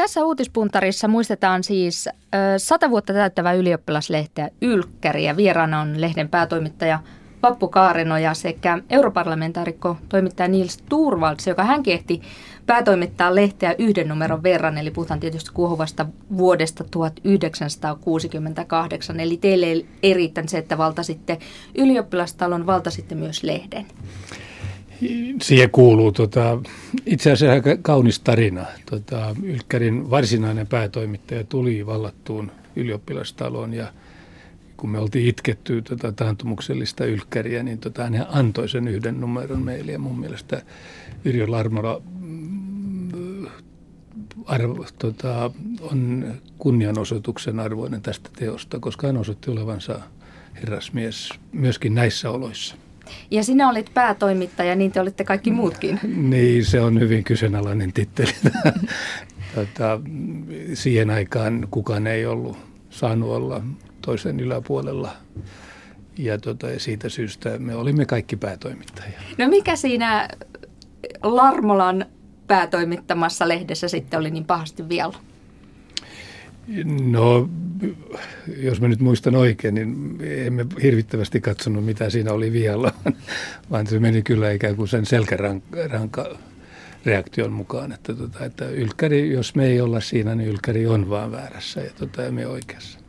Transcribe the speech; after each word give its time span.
Tässä 0.00 0.24
uutispuntarissa 0.24 1.08
muistetaan 1.08 1.64
siis 1.64 2.08
sata 2.56 2.90
vuotta 2.90 3.12
täyttävää 3.12 3.52
ylioppilaslehteä 3.52 4.48
Ylkkäri 4.62 5.24
ja 5.24 5.36
vieraana 5.36 5.80
on 5.80 6.00
lehden 6.00 6.28
päätoimittaja 6.28 7.00
Vappu 7.42 7.68
Kaarenoja 7.68 8.34
sekä 8.34 8.78
europarlamentaarikko 8.90 9.96
toimittaja 10.08 10.48
Nils 10.48 10.78
Turvalds, 10.88 11.46
joka 11.46 11.64
hän 11.64 11.82
ehti 11.86 12.22
päätoimittaa 12.66 13.34
lehteä 13.34 13.74
yhden 13.78 14.08
numeron 14.08 14.42
verran, 14.42 14.78
eli 14.78 14.90
puhutaan 14.90 15.20
tietysti 15.20 15.50
kuohuvasta 15.54 16.06
vuodesta 16.36 16.84
1968. 16.90 19.20
Eli 19.20 19.36
teille 19.36 19.86
erittäin 20.02 20.48
se, 20.48 20.58
että 20.58 20.78
valtasitte 20.78 21.38
ylioppilastalon, 21.74 22.66
valtasitte 22.66 23.14
myös 23.14 23.42
lehden. 23.42 23.86
Siihen 25.42 25.70
kuuluu 25.70 26.12
tota, 26.12 26.58
itse 27.06 27.32
asiassa 27.32 27.52
aika 27.52 27.76
kaunis 27.82 28.20
tarina. 28.20 28.66
Tota, 28.90 29.36
Ylkkärin 29.42 30.10
varsinainen 30.10 30.66
päätoimittaja 30.66 31.44
tuli 31.44 31.86
vallattuun 31.86 32.52
ylioppilastaloon 32.76 33.74
ja 33.74 33.92
kun 34.76 34.90
me 34.90 34.98
oltiin 34.98 35.28
itketty 35.28 35.82
tota 35.82 36.12
taantumuksellista 36.12 37.04
ylkkäriä, 37.04 37.62
niin 37.62 37.78
tota, 37.78 38.02
hän 38.02 38.26
antoi 38.30 38.68
sen 38.68 38.88
yhden 38.88 39.20
numeron 39.20 39.62
meille. 39.62 39.92
Ja 39.92 39.98
mun 39.98 40.20
mielestä 40.20 40.62
Yrjö 41.24 41.50
Larmola 41.50 42.02
mm, 42.20 43.46
arvo, 44.46 44.86
tota, 44.98 45.50
on 45.80 46.34
kunnianosoituksen 46.58 47.60
arvoinen 47.60 48.02
tästä 48.02 48.30
teosta, 48.36 48.78
koska 48.78 49.06
hän 49.06 49.16
osoitti 49.16 49.50
olevansa 49.50 50.00
herrasmies 50.54 51.30
myöskin 51.52 51.94
näissä 51.94 52.30
oloissa. 52.30 52.76
Ja 53.30 53.44
sinä 53.44 53.68
olit 53.68 53.94
päätoimittaja, 53.94 54.74
niin 54.74 54.92
te 54.92 55.00
olitte 55.00 55.24
kaikki 55.24 55.50
muutkin. 55.50 56.00
Niin, 56.16 56.64
se 56.64 56.80
on 56.80 57.00
hyvin 57.00 57.24
kyseenalainen 57.24 57.92
titteli. 57.92 58.32
tota, 59.54 60.00
siihen 60.74 61.10
aikaan 61.10 61.68
kukaan 61.70 62.06
ei 62.06 62.26
ollut 62.26 62.56
saanut 62.90 63.30
olla 63.30 63.62
toisen 64.02 64.40
yläpuolella. 64.40 65.12
Ja 66.18 66.38
tota, 66.38 66.66
siitä 66.78 67.08
syystä 67.08 67.58
me 67.58 67.74
olimme 67.74 68.06
kaikki 68.06 68.36
päätoimittajia. 68.36 69.20
No 69.38 69.48
mikä 69.48 69.76
siinä 69.76 70.28
Larmolan 71.22 72.06
päätoimittamassa 72.46 73.48
lehdessä 73.48 73.88
sitten 73.88 74.20
oli 74.20 74.30
niin 74.30 74.44
pahasti 74.44 74.88
vielä? 74.88 75.12
No, 77.10 77.50
jos 78.56 78.80
mä 78.80 78.88
nyt 78.88 79.00
muistan 79.00 79.36
oikein, 79.36 79.74
niin 79.74 80.18
emme 80.20 80.66
hirvittävästi 80.82 81.40
katsonut, 81.40 81.84
mitä 81.84 82.10
siinä 82.10 82.32
oli 82.32 82.52
vielä, 82.52 82.92
vaan 83.70 83.86
se 83.86 83.98
meni 83.98 84.22
kyllä 84.22 84.50
ikään 84.50 84.76
kuin 84.76 84.88
sen 84.88 85.06
selkäranka 85.06 86.38
reaktion 87.06 87.52
mukaan, 87.52 87.92
että, 87.92 88.14
tota, 88.14 88.44
että 88.44 88.68
ylkkäri, 88.68 89.32
jos 89.32 89.54
me 89.54 89.66
ei 89.66 89.80
olla 89.80 90.00
siinä, 90.00 90.34
niin 90.34 90.48
ylkkäri 90.48 90.86
on 90.86 91.10
vaan 91.10 91.32
väärässä 91.32 91.80
ja 91.80 91.90
tota, 91.98 92.32
me 92.32 92.46
oikeassa. 92.46 92.99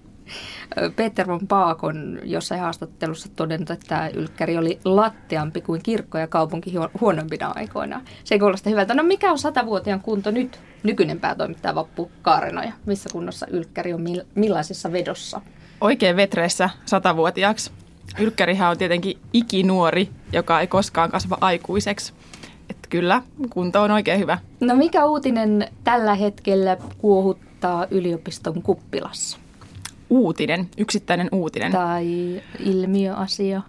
Peter 0.95 1.27
von 1.27 1.47
Paakon 1.47 2.19
jossain 2.23 2.61
haastattelussa 2.61 3.29
todennut, 3.35 3.71
että 3.71 4.07
ylkkäri 4.07 4.57
oli 4.57 4.79
lattiampi 4.85 5.61
kuin 5.61 5.83
kirkko 5.83 6.17
ja 6.17 6.27
kaupunki 6.27 6.73
huonompina 7.01 7.53
aikoina. 7.55 8.01
Se 8.23 8.39
kuulostaa 8.39 8.71
hyvältä. 8.71 8.93
No 8.93 9.03
mikä 9.03 9.31
on 9.31 9.39
satavuotiaan 9.39 10.01
kunto 10.01 10.31
nyt? 10.31 10.59
Nykyinen 10.83 11.19
päätoimittaja 11.19 11.75
Vappu 11.75 12.11
Kaarenoja. 12.21 12.73
Missä 12.85 13.09
kunnossa 13.13 13.47
ylkkäri 13.49 13.93
on 13.93 14.05
millaisessa 14.35 14.91
vedossa? 14.91 15.41
Oikein 15.81 16.15
vetreessä 16.15 16.69
satavuotiaaksi. 16.85 17.71
Ylkkärihän 18.19 18.69
on 18.69 18.77
tietenkin 18.77 19.17
ikinuori, 19.33 20.09
joka 20.33 20.59
ei 20.59 20.67
koskaan 20.67 21.11
kasva 21.11 21.37
aikuiseksi. 21.41 22.13
Että 22.69 22.87
kyllä, 22.89 23.21
kunto 23.49 23.81
on 23.81 23.91
oikein 23.91 24.19
hyvä. 24.19 24.37
No 24.59 24.75
mikä 24.75 25.05
uutinen 25.05 25.67
tällä 25.83 26.15
hetkellä 26.15 26.77
kuohuttaa 26.97 27.87
yliopiston 27.91 28.61
kuppilassa? 28.61 29.37
Uutinen, 30.11 30.67
yksittäinen 30.77 31.29
uutinen. 31.31 31.71
Tai 31.71 32.05
ilmiöasia. 32.59 33.61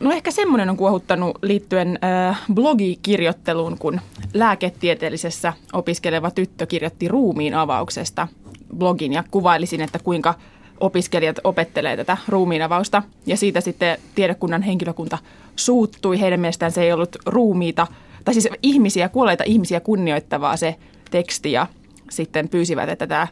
No 0.00 0.12
ehkä 0.12 0.30
semmoinen 0.30 0.70
on 0.70 0.76
kuohuttanut 0.76 1.38
liittyen 1.42 1.98
äh, 2.04 2.40
blogikirjoitteluun, 2.54 3.78
kun 3.78 4.00
lääketieteellisessä 4.34 5.52
opiskeleva 5.72 6.30
tyttö 6.30 6.66
kirjoitti 6.66 7.08
ruumiin 7.08 7.54
avauksesta 7.54 8.28
blogin 8.76 9.12
ja 9.12 9.24
kuvailisin, 9.30 9.80
että 9.80 9.98
kuinka 9.98 10.34
opiskelijat 10.80 11.36
opettelee 11.44 11.96
tätä 11.96 12.16
ruumiinavausta. 12.28 13.02
Ja 13.26 13.36
siitä 13.36 13.60
sitten 13.60 13.98
tiedekunnan 14.14 14.62
henkilökunta 14.62 15.18
suuttui. 15.56 16.20
Heidän 16.20 16.40
mielestään 16.40 16.72
se 16.72 16.82
ei 16.82 16.92
ollut 16.92 17.16
ruumiita, 17.26 17.86
tai 18.24 18.34
siis 18.34 18.48
ihmisiä, 18.62 19.08
kuolleita 19.08 19.44
ihmisiä 19.46 19.80
kunnioittavaa 19.80 20.56
se 20.56 20.76
teksti 21.10 21.52
ja 21.52 21.66
sitten 22.10 22.48
pyysivät, 22.48 22.88
että 22.88 23.06
tämä 23.06 23.26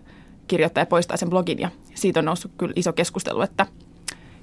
kirjoittaja 0.48 0.86
poistaa 0.86 1.16
sen 1.16 1.30
blogin 1.30 1.58
ja 1.58 1.70
siitä 1.94 2.20
on 2.20 2.24
noussut 2.24 2.52
kyllä 2.58 2.72
iso 2.76 2.92
keskustelu, 2.92 3.40
että, 3.40 3.66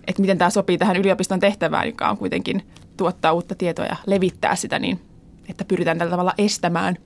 että 0.07 0.21
miten 0.21 0.37
tämä 0.37 0.49
sopii 0.49 0.77
tähän 0.77 0.97
yliopiston 0.97 1.39
tehtävään, 1.39 1.87
joka 1.87 2.09
on 2.09 2.17
kuitenkin 2.17 2.67
tuottaa 2.97 3.33
uutta 3.33 3.55
tietoa 3.55 3.85
ja 3.85 3.95
levittää 4.05 4.55
sitä 4.55 4.79
niin, 4.79 4.99
että 5.49 5.65
pyritään 5.65 5.97
tällä 5.97 6.11
tavalla 6.11 6.33
estämään, 6.37 6.97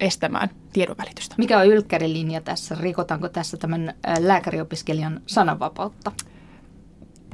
estämään 0.00 0.48
tiedonvälitystä. 0.72 1.34
Mikä 1.38 1.58
on 1.58 1.66
ylkkärin 1.66 2.12
linja 2.12 2.40
tässä? 2.40 2.76
Rikotaanko 2.80 3.28
tässä 3.28 3.56
tämän 3.56 3.94
lääkäriopiskelijan 4.18 5.20
sananvapautta? 5.26 6.12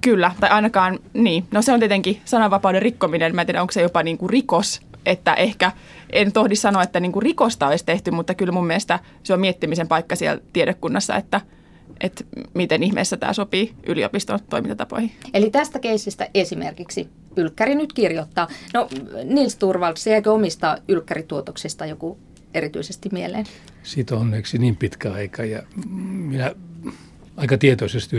Kyllä, 0.01 0.31
tai 0.41 0.51
ainakaan 0.51 0.99
niin. 1.15 1.47
No 1.51 1.63
se 1.63 1.73
on 1.73 1.81
tietenkin 1.81 2.21
sananvapauden 2.25 2.83
rikkominen. 2.83 3.35
Mä 3.35 3.41
en 3.41 3.47
tiedä, 3.47 3.61
onko 3.61 3.73
se 3.73 3.83
jopa 3.83 4.03
niin 4.03 4.19
kuin 4.19 4.31
rikos, 4.31 4.81
että 5.07 5.35
ehkä 5.35 5.73
en 6.11 6.33
tohdi 6.33 6.57
sanoa, 6.57 6.83
että 6.83 7.01
niin 7.01 7.13
kuin 7.13 7.23
rikosta 7.23 7.69
olisi 7.69 7.85
tehty, 7.85 8.11
mutta 8.11 8.35
kyllä 8.35 8.53
mun 8.53 8.67
mielestä 8.67 8.99
se 9.23 9.35
on 9.35 9.41
miettimisen 9.41 9.89
paikka 9.89 10.17
siellä 10.17 10.43
tiedekunnassa, 10.53 11.17
että– 11.17 11.41
että 12.01 12.25
miten 12.55 12.83
ihmeessä 12.83 13.17
tämä 13.17 13.33
sopii 13.33 13.75
yliopiston 13.87 14.39
toimintatapoihin. 14.51 15.13
Eli 15.35 15.51
tästä 15.51 15.79
keisistä 15.79 16.29
esimerkiksi 16.35 17.09
Ylkkäri 17.37 17.75
nyt 17.75 17.93
kirjoittaa. 17.93 18.49
No 18.75 18.89
Nils 19.25 19.57
Turvalds, 19.57 20.07
jääkö 20.07 20.33
omista 20.33 20.79
ylkkärituotoksista 20.89 21.87
joku 21.87 22.19
erityisesti 22.55 23.09
mieleen? 23.13 23.47
Siitä 23.83 24.15
on 24.15 24.21
onneksi 24.21 24.59
niin 24.59 24.77
pitkä 24.77 25.13
aika 25.13 25.45
ja 25.45 25.63
minä 26.05 26.55
aika 27.37 27.59
tietoisesti 27.59 28.17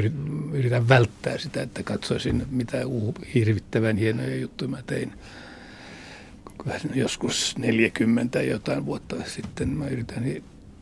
yritän 0.52 0.90
välttää 0.90 1.38
sitä, 1.38 1.62
että 1.62 1.84
katsoisin 1.84 2.46
mitä 2.52 2.78
hirvittävän 3.36 3.98
hienoja 3.98 4.36
juttuja 4.36 4.70
mä 4.70 4.82
tein. 4.88 5.14
Joskus 6.94 7.56
40 7.58 8.42
jotain 8.42 8.86
vuotta 8.86 9.16
sitten 9.26 9.70
mä 9.70 9.88
yritän 9.88 10.24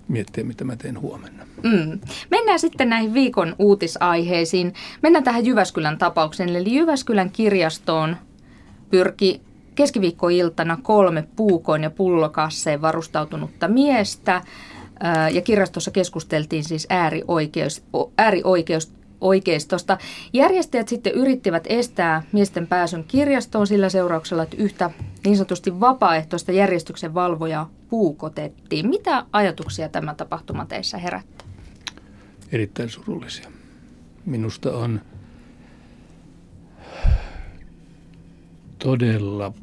miettiä, 0.08 0.44
mitä 0.44 0.64
mä 0.64 0.76
teen 0.76 1.02
huomenna. 1.02 1.44
Mm. 1.64 2.00
Mennään 2.32 2.60
sitten 2.60 2.90
näihin 2.90 3.14
viikon 3.14 3.56
uutisaiheisiin. 3.60 4.74
Mennään 5.02 5.24
tähän 5.24 5.46
Jyväskylän 5.46 5.98
tapaukseen. 5.98 6.56
Eli 6.56 6.76
Jyväskylän 6.76 7.32
kirjastoon 7.32 8.18
pyrki 8.90 9.42
keskiviikkoiltana 9.76 10.78
kolme 10.84 11.28
puukoin 11.36 11.84
ja 11.84 11.90
pullokasseen 11.90 12.82
varustautunutta 12.82 13.68
miestä. 13.68 14.42
Ja 15.34 15.42
kirjastossa 15.42 15.92
keskusteltiin 15.92 16.64
siis 16.64 16.88
äärioikeus, 16.90 17.84
äärioikeus, 18.18 18.94
oikeistosta. 19.24 19.98
Järjestäjät 20.34 20.88
sitten 20.88 21.14
yrittivät 21.14 21.64
estää 21.70 22.24
miesten 22.32 22.68
pääsyn 22.68 23.04
kirjastoon 23.04 23.68
sillä 23.68 23.90
seurauksella, 23.90 24.44
että 24.44 24.58
yhtä 24.58 24.90
niin 25.26 25.38
sanotusti 25.38 25.80
vapaaehtoista 25.80 26.52
järjestyksen 26.52 27.14
valvojaa 27.14 27.70
puukotettiin. 27.90 28.90
Mitä 28.90 29.26
ajatuksia 29.32 29.90
tämä 29.90 30.14
tapahtuma 30.14 30.66
teissä 30.66 30.98
herättää? 30.98 31.48
Erittäin 32.52 32.90
surullisia. 32.90 33.52
Minusta 34.26 34.78
on 34.78 35.02
todella 38.80 39.54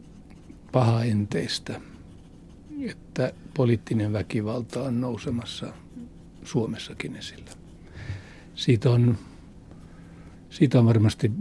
pahaenteistä, 0.72 1.80
että 2.82 3.32
poliittinen 3.56 4.12
väkivalta 4.12 4.82
on 4.82 5.00
nousemassa 5.00 5.72
Suomessakin 6.44 7.16
esillä. 7.16 7.50
Siitä 8.54 8.90
on 8.90 9.18
siitä 10.50 10.78
on 10.78 10.86
varmasti 10.86 11.32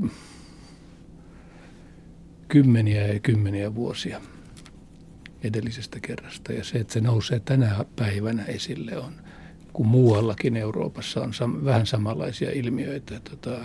kymmeniä 2.48 3.08
ja 3.08 3.20
kymmeniä 3.20 3.76
vuosia 3.76 4.22
edellisestä 5.44 6.00
kerrasta. 6.00 6.54
Ja 6.54 6.64
se, 6.64 6.78
että 6.78 6.94
se 6.94 7.02
nousee 7.02 7.40
tänä 7.40 7.86
päivänä 7.96 8.44
esille 8.46 8.98
on, 8.98 9.14
kun 9.74 9.88
muuallakin 9.88 10.58
Euroopassa 10.58 11.22
on 11.22 11.32
sam- 11.34 11.66
vähän 11.66 11.86
samanlaisia 11.86 12.52
ilmiöitä, 12.52 13.20
tota, 13.20 13.60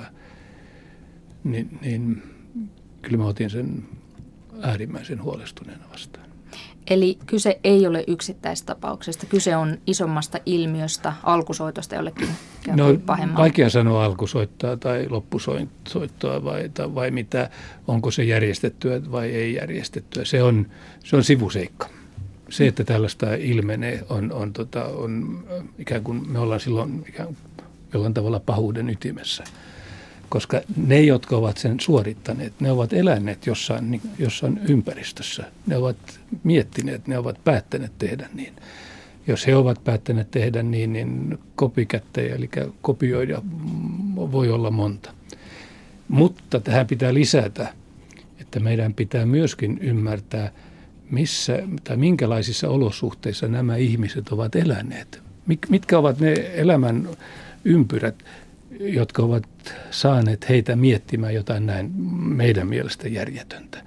niin, 1.44 1.78
niin 1.82 2.22
kyllä 3.02 3.18
mä 3.18 3.26
otin 3.26 3.50
sen 3.50 3.88
äärimmäisen 4.60 5.22
huolestuneena 5.22 5.84
vastaan. 5.90 6.23
Eli 6.90 7.18
kyse 7.26 7.60
ei 7.64 7.86
ole 7.86 8.04
yksittäistapauksesta, 8.06 9.26
kyse 9.26 9.56
on 9.56 9.78
isommasta 9.86 10.38
ilmiöstä, 10.46 11.12
alkusoitosta 11.22 11.94
jollekin 11.94 12.28
no, 12.76 12.84
pahemman. 13.06 13.36
Vaikea 13.36 13.70
sanoa 13.70 14.04
alkusoittaa 14.04 14.76
tai 14.76 15.06
loppusoittoa 15.08 16.44
vai, 16.44 16.68
tai, 16.74 16.94
vai 16.94 17.10
mitä, 17.10 17.50
onko 17.88 18.10
se 18.10 18.24
järjestettyä 18.24 19.00
vai 19.12 19.30
ei 19.30 19.54
järjestettyä. 19.54 20.24
Se 20.24 20.42
on, 20.42 20.66
se 21.04 21.16
on 21.16 21.24
sivuseikka. 21.24 21.88
Se, 22.50 22.66
että 22.66 22.84
tällaista 22.84 23.34
ilmenee, 23.34 24.04
on, 24.08 24.32
on, 24.32 24.52
tota, 24.52 24.84
on 24.84 25.44
ikään 25.78 26.04
kuin 26.04 26.30
me 26.30 26.38
ollaan 26.38 26.60
silloin 26.60 27.04
ikään 27.08 27.36
jollain 27.92 28.14
tavalla 28.14 28.40
pahuuden 28.40 28.90
ytimessä. 28.90 29.44
Koska 30.34 30.60
ne, 30.86 31.00
jotka 31.00 31.36
ovat 31.36 31.56
sen 31.56 31.80
suorittaneet, 31.80 32.60
ne 32.60 32.70
ovat 32.70 32.92
eläneet 32.92 33.46
jossain, 33.46 33.90
niin, 33.90 34.00
jossain 34.18 34.60
ympäristössä. 34.68 35.44
Ne 35.66 35.76
ovat 35.76 35.96
miettineet, 36.44 37.06
ne 37.08 37.18
ovat 37.18 37.44
päättäneet 37.44 37.92
tehdä 37.98 38.28
niin. 38.34 38.54
Jos 39.26 39.46
he 39.46 39.56
ovat 39.56 39.84
päättäneet 39.84 40.30
tehdä 40.30 40.62
niin, 40.62 40.92
niin 40.92 41.38
kopikättejä, 41.54 42.34
eli 42.34 42.50
kopioida 42.82 43.42
voi 44.16 44.50
olla 44.50 44.70
monta. 44.70 45.10
Mutta 46.08 46.60
tähän 46.60 46.86
pitää 46.86 47.14
lisätä, 47.14 47.74
että 48.40 48.60
meidän 48.60 48.94
pitää 48.94 49.26
myöskin 49.26 49.78
ymmärtää, 49.78 50.50
missä 51.10 51.62
tai 51.84 51.96
minkälaisissa 51.96 52.68
olosuhteissa 52.68 53.48
nämä 53.48 53.76
ihmiset 53.76 54.28
ovat 54.28 54.56
eläneet. 54.56 55.22
Mitkä 55.68 55.98
ovat 55.98 56.20
ne 56.20 56.34
elämän 56.54 57.08
ympyrät, 57.64 58.24
jotka 58.80 59.22
ovat 59.22 59.44
saaneet 59.90 60.48
heitä 60.48 60.76
miettimään 60.76 61.34
jotain 61.34 61.66
näin 61.66 61.90
meidän 62.14 62.66
mielestä 62.66 63.08
järjetöntä. 63.08 63.82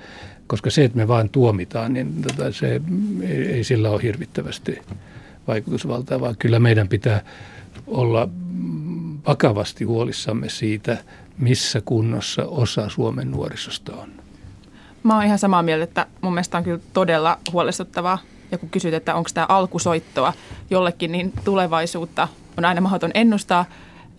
Koska 0.48 0.70
se, 0.70 0.84
että 0.84 0.98
me 0.98 1.08
vaan 1.08 1.30
tuomitaan, 1.30 1.94
niin 1.94 2.22
tota, 2.22 2.52
se 2.52 2.82
ei, 3.22 3.48
ei 3.48 3.64
sillä 3.64 3.90
ole 3.90 4.04
hirvittävästi 4.04 4.80
vaikutusvaltaa, 5.48 6.22
vaan 6.22 6.36
kyllä 6.40 6.60
meidän 6.60 6.88
pitää 6.88 7.22
olla 7.88 8.30
vakavasti 9.28 9.84
huolissamme 9.84 10.50
siitä, 10.50 10.98
missä 11.38 11.82
kunnossa 11.82 12.46
osa 12.46 12.90
Suomen 12.90 13.32
nuorisosta 13.32 13.96
on. 13.96 14.10
Mä 15.04 15.16
oon 15.16 15.26
ihan 15.26 15.40
samaa 15.40 15.64
mieltä, 15.64 15.84
että 15.84 16.06
mun 16.22 16.34
mielestä 16.34 16.58
on 16.58 16.64
kyllä 16.64 16.80
todella 16.94 17.40
huolestuttavaa. 17.52 18.18
Ja 18.52 18.58
kun 18.58 18.70
kysyt, 18.70 18.94
että 18.94 19.16
onko 19.16 19.30
tämä 19.34 19.46
alkusoittoa 19.50 20.34
jollekin, 20.70 21.12
niin 21.12 21.34
tulevaisuutta 21.44 22.28
on 22.58 22.66
aina 22.66 22.82
mahdoton 22.82 23.12
ennustaa. 23.14 23.66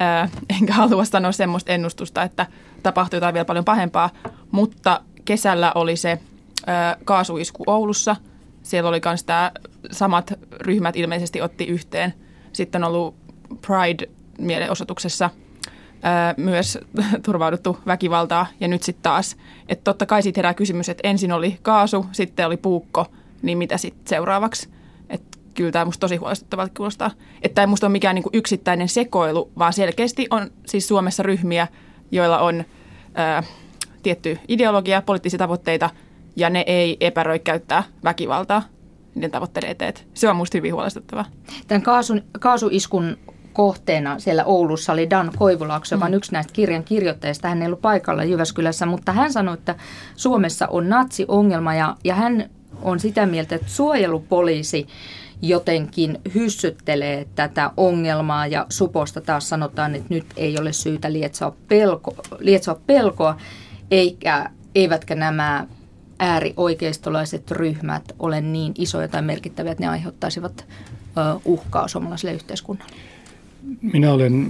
Ää, 0.00 0.28
enkä 0.60 0.72
halua 0.72 1.04
sanoa 1.04 1.32
semmoista 1.32 1.72
ennustusta, 1.72 2.22
että 2.22 2.46
tapahtuu 2.82 3.16
jotain 3.16 3.34
vielä 3.34 3.44
paljon 3.44 3.64
pahempaa. 3.64 4.10
Mutta 4.50 5.00
kesällä 5.24 5.72
oli 5.74 5.96
se 5.96 6.18
ää, 6.66 6.96
kaasuisku 7.04 7.64
Oulussa. 7.66 8.16
Siellä 8.62 8.88
oli 8.88 9.00
myös 9.04 9.24
tämä 9.24 9.52
samat 9.90 10.32
ryhmät 10.60 10.96
ilmeisesti 10.96 11.42
otti 11.42 11.64
yhteen. 11.64 12.14
Sitten 12.52 12.84
on 12.84 12.90
ollut 12.90 13.14
Pride-mielenosoituksessa– 13.60 15.30
myös 16.36 16.78
turvauduttu 17.24 17.78
väkivaltaa 17.86 18.46
ja 18.60 18.68
nyt 18.68 18.82
sitten 18.82 19.02
taas. 19.02 19.36
Että 19.68 19.84
totta 19.84 20.06
kai 20.06 20.22
siitä 20.22 20.38
herää 20.38 20.54
kysymys, 20.54 20.88
että 20.88 21.08
ensin 21.08 21.32
oli 21.32 21.58
kaasu, 21.62 22.06
sitten 22.12 22.46
oli 22.46 22.56
puukko, 22.56 23.06
niin 23.42 23.58
mitä 23.58 23.76
sitten 23.76 24.08
seuraavaksi? 24.08 24.68
Kyllä 25.54 25.70
tämä 25.70 25.84
musta 25.84 26.00
tosi 26.00 26.16
huolestuttavalta 26.16 26.72
kuulostaa. 26.76 27.10
Että 27.42 27.54
tämä 27.54 27.62
ei 27.62 27.66
musta 27.66 27.86
ole 27.86 27.92
mikään 27.92 28.14
niinku 28.14 28.30
yksittäinen 28.32 28.88
sekoilu, 28.88 29.50
vaan 29.58 29.72
selkeästi 29.72 30.26
on 30.30 30.50
siis 30.66 30.88
Suomessa 30.88 31.22
ryhmiä, 31.22 31.68
joilla 32.10 32.38
on 32.38 32.64
ää, 33.14 33.42
tietty 34.02 34.38
ideologia, 34.48 35.02
poliittisia 35.02 35.38
tavoitteita, 35.38 35.90
ja 36.36 36.50
ne 36.50 36.64
ei 36.66 36.96
epäröi 37.00 37.38
käyttää 37.38 37.82
väkivaltaa 38.04 38.62
niiden 39.14 39.30
tavoitteiden 39.30 39.70
eteen. 39.70 39.94
Se 40.14 40.28
on 40.28 40.36
musta 40.36 40.58
hyvin 40.58 40.74
huolestuttavaa. 40.74 41.24
Tämän 41.66 41.82
kaasun, 41.82 42.22
kaasuiskun 42.40 43.16
kohteena 43.52 44.18
siellä 44.18 44.44
Oulussa 44.44 44.92
oli 44.92 45.10
Dan 45.10 45.32
Koivulaakso, 45.38 45.94
joka 45.94 46.04
on 46.04 46.10
mm. 46.10 46.16
yksi 46.16 46.32
näistä 46.32 46.52
kirjan 46.52 46.84
kirjoittajista. 46.84 47.48
Hän 47.48 47.62
ei 47.62 47.66
ollut 47.66 47.80
paikalla 47.80 48.24
Jyväskylässä, 48.24 48.86
mutta 48.86 49.12
hän 49.12 49.32
sanoi, 49.32 49.54
että 49.54 49.74
Suomessa 50.16 50.66
on 50.66 50.88
natsiongelma 50.88 51.74
ja, 51.74 51.96
ja 52.04 52.14
hän 52.14 52.50
on 52.82 53.00
sitä 53.00 53.26
mieltä, 53.26 53.54
että 53.54 53.68
suojelupoliisi 53.68 54.86
jotenkin 55.42 56.18
hyssyttelee 56.34 57.26
tätä 57.34 57.70
ongelmaa 57.76 58.46
ja 58.46 58.66
Suposta 58.68 59.20
taas 59.20 59.48
sanotaan, 59.48 59.94
että 59.94 60.14
nyt 60.14 60.26
ei 60.36 60.58
ole 60.58 60.72
syytä 60.72 61.12
lietsoa, 61.12 61.56
pelko, 61.68 62.14
lietsoa 62.38 62.80
pelkoa, 62.86 63.36
eikä, 63.90 64.50
eivätkä 64.74 65.14
nämä 65.14 65.66
äärioikeistolaiset 66.18 67.50
ryhmät 67.50 68.12
ole 68.18 68.40
niin 68.40 68.74
isoja 68.78 69.08
tai 69.08 69.22
merkittäviä, 69.22 69.72
että 69.72 69.84
ne 69.84 69.88
aiheuttaisivat 69.88 70.66
uhkaa 71.44 71.88
suomalaiselle 71.88 72.34
yhteiskunnalle. 72.34 72.94
Minä 73.82 74.12
olen 74.12 74.46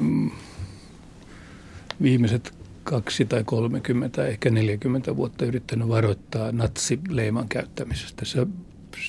viimeiset 2.03 2.55
kaksi 2.85 3.25
tai 3.25 3.45
30, 3.45 4.27
ehkä 4.27 4.51
40 4.51 5.17
vuotta 5.17 5.45
yrittänyt 5.45 5.89
varoittaa 5.89 6.53
natsileiman 6.53 7.49
käyttämisestä. 7.49 8.25
Se, 8.25 8.47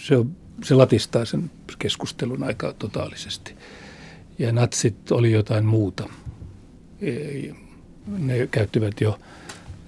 se, 0.05 0.17
on, 0.17 0.35
se 0.63 0.75
latistaa 0.75 1.25
sen 1.25 1.51
keskustelun 1.79 2.43
aika 2.43 2.73
totaalisesti. 2.73 3.53
Ja 4.39 4.51
natsit 4.51 5.11
oli 5.11 5.31
jotain 5.31 5.65
muuta. 5.65 6.09
Ne 8.07 8.47
käyttivät 8.51 9.01
jo 9.01 9.19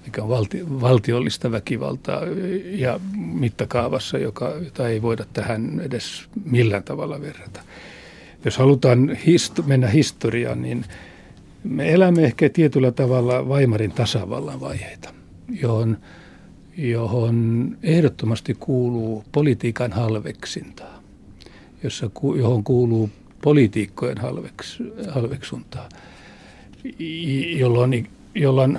mikä 0.04 0.22
on 0.22 0.28
valti, 0.28 0.80
valtiollista 0.80 1.50
väkivaltaa 1.50 2.20
ja 2.64 3.00
mittakaavassa, 3.16 4.18
joka, 4.18 4.54
jota 4.64 4.88
ei 4.88 5.02
voida 5.02 5.24
tähän 5.32 5.80
edes 5.80 6.28
millään 6.44 6.82
tavalla 6.82 7.20
verrata. 7.20 7.60
Jos 8.44 8.56
halutaan 8.58 9.10
hist- 9.10 9.66
mennä 9.66 9.88
historiaan, 9.88 10.62
niin 10.62 10.84
me 11.64 11.92
elämme 11.92 12.24
ehkä 12.24 12.48
tietyllä 12.48 12.92
tavalla 12.92 13.42
Weimarin 13.42 13.92
tasavallan 13.92 14.60
vaiheita, 14.60 15.14
johon, 15.60 15.98
johon 16.76 17.78
ehdottomasti 17.82 18.56
kuuluu 18.60 19.24
politiikan 19.32 19.92
halveksintaa, 19.92 21.02
jossa, 21.82 22.10
johon 22.38 22.64
kuuluu 22.64 23.10
poliitikkojen 23.42 24.18
halveks, 24.18 24.78
halveksuntaa, 25.08 25.88
jolloin, 27.56 28.08
jolloin 28.34 28.78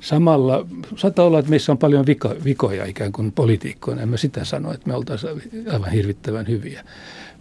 samalla, 0.00 0.66
saattaa 0.96 1.24
olla, 1.24 1.38
että 1.38 1.50
meissä 1.50 1.72
on 1.72 1.78
paljon 1.78 2.06
viko, 2.06 2.34
vikoja 2.44 2.84
ikään 2.84 3.12
kuin 3.12 3.32
poliitikkoina, 3.32 4.02
en 4.02 4.08
mä 4.08 4.16
sitä 4.16 4.44
sano, 4.44 4.72
että 4.72 4.88
me 4.88 4.94
oltaisiin 4.94 5.32
aivan 5.72 5.90
hirvittävän 5.92 6.48
hyviä. 6.48 6.84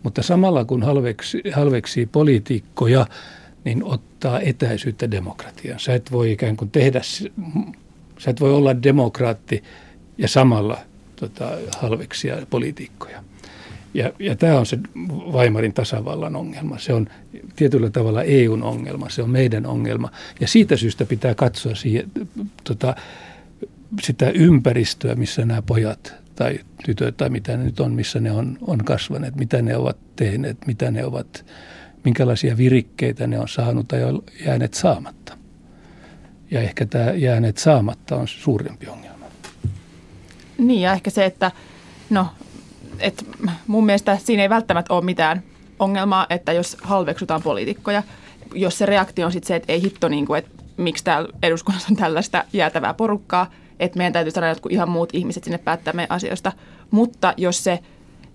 Mutta 0.03 0.21
samalla 0.21 0.65
kun 0.65 0.83
halveksi, 0.83 1.41
halveksii 1.53 2.05
poliitikkoja, 2.05 3.07
niin 3.63 3.83
ottaa 3.83 4.39
etäisyyttä 4.39 5.11
demokratiaan. 5.11 5.79
Sä 5.79 5.93
et 5.93 6.11
voi 6.11 6.31
ikään 6.31 6.57
kuin 6.57 6.71
tehdä, 6.71 7.01
sä 8.19 8.31
et 8.31 8.39
voi 8.39 8.53
olla 8.53 8.83
demokraatti 8.83 9.63
ja 10.17 10.27
samalla 10.27 10.77
tota, 11.15 11.51
halveksia 11.77 12.37
poliitikkoja. 12.49 13.23
Ja, 13.93 14.11
ja 14.19 14.35
tämä 14.35 14.59
on 14.59 14.65
se 14.65 14.79
Weimarin 15.31 15.73
tasavallan 15.73 16.35
ongelma. 16.35 16.77
Se 16.77 16.93
on 16.93 17.07
tietyllä 17.55 17.89
tavalla 17.89 18.23
EUn 18.23 18.63
ongelma, 18.63 19.09
se 19.09 19.23
on 19.23 19.29
meidän 19.29 19.65
ongelma. 19.65 20.11
Ja 20.39 20.47
siitä 20.47 20.77
syystä 20.77 21.05
pitää 21.05 21.35
katsoa 21.35 21.75
siihen, 21.75 22.11
tota, 22.63 22.95
sitä 24.01 24.29
ympäristöä, 24.29 25.15
missä 25.15 25.45
nämä 25.45 25.61
pojat 25.61 26.13
tai 26.35 26.59
tytöt 26.85 27.17
tai 27.17 27.29
mitä 27.29 27.57
ne 27.57 27.63
nyt 27.63 27.79
on, 27.79 27.93
missä 27.93 28.19
ne 28.19 28.31
on, 28.31 28.57
on 28.61 28.85
kasvaneet, 28.85 29.35
mitä 29.35 29.61
ne 29.61 29.77
ovat 29.77 29.97
tehneet, 30.15 30.57
mitä 30.67 30.91
ne 30.91 31.05
ovat, 31.05 31.45
minkälaisia 32.03 32.57
virikkeitä 32.57 33.27
ne 33.27 33.39
on 33.39 33.47
saanut 33.47 33.87
tai 33.87 33.99
jääneet 34.45 34.73
saamatta. 34.73 35.37
Ja 36.51 36.61
ehkä 36.61 36.85
tämä 36.85 37.11
jääneet 37.11 37.57
saamatta 37.57 38.15
on 38.15 38.27
suurempi 38.27 38.87
ongelma. 38.87 39.16
Niin 40.57 40.81
ja 40.81 40.93
ehkä 40.93 41.09
se, 41.09 41.25
että 41.25 41.51
no, 42.09 42.27
et 42.99 43.25
mun 43.67 43.85
mielestä 43.85 44.17
siinä 44.17 44.43
ei 44.43 44.49
välttämättä 44.49 44.93
ole 44.93 45.03
mitään 45.05 45.43
ongelmaa, 45.79 46.25
että 46.29 46.53
jos 46.53 46.77
halveksutaan 46.81 47.41
poliitikkoja, 47.41 48.03
jos 48.53 48.77
se 48.77 48.85
reaktio 48.85 49.25
on 49.25 49.31
sitten 49.31 49.47
se, 49.47 49.55
että 49.55 49.73
ei 49.73 49.81
hitto, 49.81 50.07
niin 50.07 50.25
kuin, 50.25 50.39
että 50.39 50.51
miksi 50.77 51.03
täällä 51.03 51.29
eduskunnassa 51.43 51.87
on 51.91 51.97
tällaista 51.97 52.43
jäätävää 52.53 52.93
porukkaa– 52.93 53.51
että 53.79 53.97
meidän 53.97 54.13
täytyy 54.13 54.31
saada 54.31 54.49
jotkut 54.49 54.71
ihan 54.71 54.89
muut 54.89 55.09
ihmiset 55.13 55.43
sinne 55.43 55.57
päättämään 55.57 56.07
asioista. 56.09 56.51
Mutta 56.91 57.33
jos 57.37 57.63
se, 57.63 57.79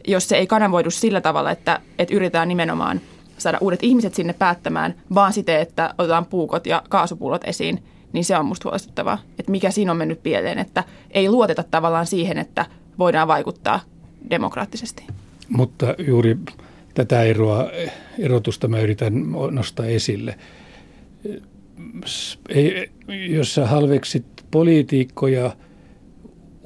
jos 0.06 0.28
se 0.28 0.36
ei 0.36 0.46
kanavoidu 0.46 0.90
sillä 0.90 1.20
tavalla, 1.20 1.50
että, 1.50 1.80
että 1.98 2.14
yritetään 2.14 2.48
nimenomaan 2.48 3.00
saada 3.38 3.58
uudet 3.60 3.82
ihmiset 3.82 4.14
sinne 4.14 4.32
päättämään, 4.32 4.94
vaan 5.14 5.32
siten, 5.32 5.60
että 5.60 5.94
otetaan 5.98 6.26
puukot 6.26 6.66
ja 6.66 6.82
kaasupullot 6.88 7.44
esiin, 7.44 7.82
niin 8.12 8.24
se 8.24 8.38
on 8.38 8.46
musta 8.46 8.68
huolestuttavaa. 8.68 9.18
Että 9.38 9.52
mikä 9.52 9.70
siinä 9.70 9.90
on 9.90 9.96
mennyt 9.96 10.22
pieleen, 10.22 10.58
että 10.58 10.84
ei 11.10 11.28
luoteta 11.28 11.62
tavallaan 11.62 12.06
siihen, 12.06 12.38
että 12.38 12.66
voidaan 12.98 13.28
vaikuttaa 13.28 13.80
demokraattisesti. 14.30 15.04
Mutta 15.48 15.94
juuri 15.98 16.38
tätä 16.94 17.22
eroa, 17.22 17.70
erotusta 18.18 18.68
mä 18.68 18.80
yritän 18.80 19.32
nostaa 19.50 19.86
esille. 19.86 20.38
Ei, 22.48 22.90
jos 23.28 23.54
sä 23.54 23.66
halveksit 23.66 24.24
poliitikkoja 24.50 25.56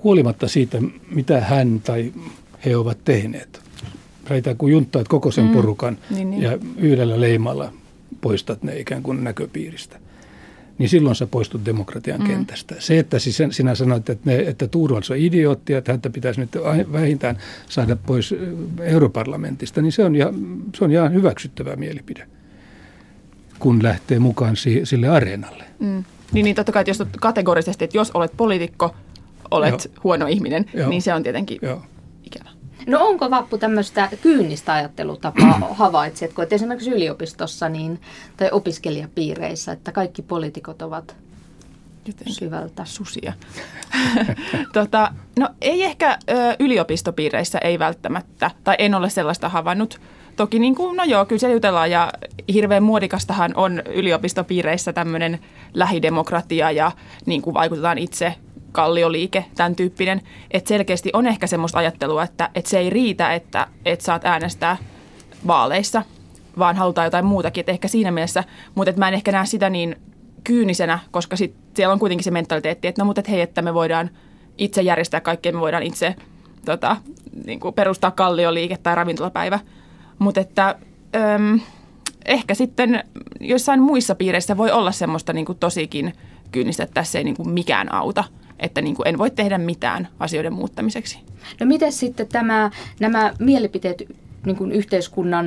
huolimatta 0.05 0.49
siitä, 0.49 0.79
mitä 1.11 1.41
hän 1.41 1.81
tai 1.81 2.13
he 2.65 2.77
ovat 2.77 2.99
tehneet. 3.05 3.61
Raita 4.29 4.55
kun 4.55 4.71
junttaat 4.71 5.09
koko 5.09 5.31
sen 5.31 5.45
mm. 5.45 5.53
porukan 5.53 5.99
niin, 6.11 6.31
niin. 6.31 6.43
ja 6.43 6.59
yhdellä 6.77 7.21
leimalla 7.21 7.73
poistat 8.21 8.63
ne 8.63 8.79
ikään 8.79 9.03
kuin 9.03 9.25
näköpiiristä. 9.25 9.99
Niin 10.79 10.89
silloin 10.89 11.17
sä 11.17 11.27
poistut 11.27 11.65
demokratian 11.65 12.21
mm. 12.21 12.27
kentästä. 12.27 12.75
Se, 12.79 12.99
että 12.99 13.19
siis 13.19 13.39
sinä 13.51 13.75
sanoit, 13.75 14.11
että, 14.11 14.31
ne, 14.31 14.37
että 14.37 14.69
Tuurvals 14.69 15.11
on 15.11 15.17
idiootti 15.17 15.75
että 15.75 15.93
häntä 15.93 16.11
pitäisi 16.11 16.41
nyt 16.41 16.51
vähintään 16.93 17.39
saada 17.69 17.97
pois 17.97 18.35
europarlamentista, 18.81 19.83
niin 19.83 19.93
se 19.93 20.05
on, 20.05 20.17
ja, 20.17 20.33
se 20.75 20.85
on 20.85 20.93
ihan 20.93 21.13
hyväksyttävä 21.13 21.77
mielipide, 21.77 22.27
kun 23.59 23.83
lähtee 23.83 24.19
mukaan 24.19 24.57
si, 24.57 24.81
sille 24.85 25.09
areenalle. 25.09 25.65
Mm. 25.79 26.05
Niin, 26.33 26.45
niin 26.45 26.57
totta 26.57 26.73
kai, 26.73 26.81
että 26.81 26.91
jos 26.91 27.03
kategorisesti, 27.21 27.85
että 27.85 27.97
jos 27.97 28.11
olet 28.15 28.33
poliitikko, 28.37 28.95
olet 29.51 29.85
Joo. 29.85 30.01
huono 30.05 30.27
ihminen, 30.27 30.65
Joo. 30.75 30.89
niin 30.89 31.03
se 31.03 31.15
on 31.15 31.23
tietenkin 31.23 31.59
Joo. 31.63 31.83
No 32.87 33.07
onko 33.07 33.31
Vappu 33.31 33.59
tämmöistä 33.59 34.09
kyynistä 34.23 34.73
ajattelutapaa 34.73 35.61
havaitsetko, 35.75 36.43
että 36.43 36.55
esimerkiksi 36.55 36.91
yliopistossa 36.91 37.69
niin, 37.69 38.01
tai 38.37 38.49
opiskelijapiireissä, 38.53 39.73
että 39.73 39.93
kaikki 39.93 40.23
poliitikot 40.23 40.83
ovat 40.83 41.17
Jotenkin 42.07 42.35
syvältä 42.35 42.85
susia. 42.85 43.33
tota, 44.73 45.13
no 45.39 45.49
ei 45.61 45.85
ehkä 45.85 46.19
ö, 46.31 46.57
yliopistopiireissä 46.59 47.59
ei 47.59 47.79
välttämättä, 47.79 48.51
tai 48.65 48.77
en 48.79 48.95
ole 48.95 49.11
sellaista 49.11 49.49
havainnut. 49.49 50.01
Toki 50.37 50.59
niin 50.59 50.75
kuin, 50.75 50.97
no 50.97 51.05
joo, 51.05 51.25
kyllä 51.25 51.41
se 51.41 51.53
jutellaan 51.53 51.91
ja 51.91 52.13
hirveän 52.53 52.83
muodikastahan 52.83 53.53
on 53.55 53.83
yliopistopiireissä 53.87 54.93
tämmöinen 54.93 55.39
lähidemokratia 55.75 56.71
ja 56.71 56.93
niin 57.27 57.43
kuin 57.43 57.55
vaikutetaan 57.55 57.99
itse 57.99 58.35
kallioliike, 58.77 59.45
tämän 59.55 59.77
tyyppinen. 59.77 60.21
Että 60.51 60.69
selkeästi 60.69 61.11
on 61.13 61.27
ehkä 61.27 61.47
semmoista 61.47 61.79
ajattelua, 61.79 62.23
että, 62.23 62.51
että 62.55 62.71
se 62.71 62.79
ei 62.79 62.91
riitä, 62.91 63.35
että, 63.35 63.67
että 63.85 64.05
saat 64.05 64.25
äänestää 64.25 64.77
vaaleissa, 65.47 66.03
vaan 66.59 66.77
halutaan 66.77 67.05
jotain 67.05 67.25
muutakin. 67.25 67.61
Että 67.61 67.73
ehkä 67.73 67.89
siinä 67.89 68.11
mielessä, 68.11 68.45
mutta 68.75 68.91
että 68.91 68.99
mä 68.99 69.09
en 69.09 69.15
ehkä 69.15 69.33
näe 69.33 69.47
sitä 69.47 69.71
niin 69.71 69.97
kyynisenä, 70.45 70.99
koska 71.11 71.37
sit 71.37 71.55
siellä 71.75 71.93
on 71.93 71.99
kuitenkin 71.99 72.25
se 72.25 72.31
mentaliteetti, 72.31 72.89
että 72.89 73.03
no 73.03 73.07
mutta 73.07 73.21
et 73.21 73.29
hei, 73.29 73.41
että 73.41 73.63
me 73.63 73.75
voidaan 73.75 74.11
itse 74.59 74.83
järjestää 74.83 75.21
kaikkea, 75.21 75.53
me 75.53 75.61
voidaan 75.61 75.83
itse 75.83 76.15
tota, 76.65 76.97
niin 77.47 77.61
kuin 77.61 77.75
perustaa 77.75 78.11
kallioliike 78.11 78.77
tai 78.77 78.95
ravintolapäivä. 78.95 79.59
Mutta 80.19 80.41
että 80.41 80.75
öm, 81.17 81.61
ehkä 82.25 82.55
sitten 82.55 83.05
jossain 83.41 83.83
muissa 83.83 84.15
piireissä 84.15 84.57
voi 84.57 84.71
olla 84.71 84.93
semmoista 84.93 85.33
niin 85.33 85.47
kuin 85.47 85.59
tosikin 85.59 86.13
kyynistä, 86.53 86.83
että 86.83 86.95
tässä 86.95 87.19
ei 87.19 87.25
niin 87.25 87.37
kuin 87.37 87.49
mikään 87.49 87.95
auta 87.95 88.25
että 88.59 88.81
niin 88.81 88.97
kuin 88.97 89.09
en 89.09 89.19
voi 89.19 89.31
tehdä 89.31 89.59
mitään 89.59 90.09
asioiden 90.21 90.53
muuttamiseksi. 90.53 91.19
No 91.61 91.67
miten 91.67 91.93
sitten 91.93 92.29
tämä, 92.29 92.71
nämä 93.01 93.33
mielipiteet 93.39 94.03
niin 94.47 94.57
kuin 94.57 94.73
yhteiskunnan, 94.73 95.47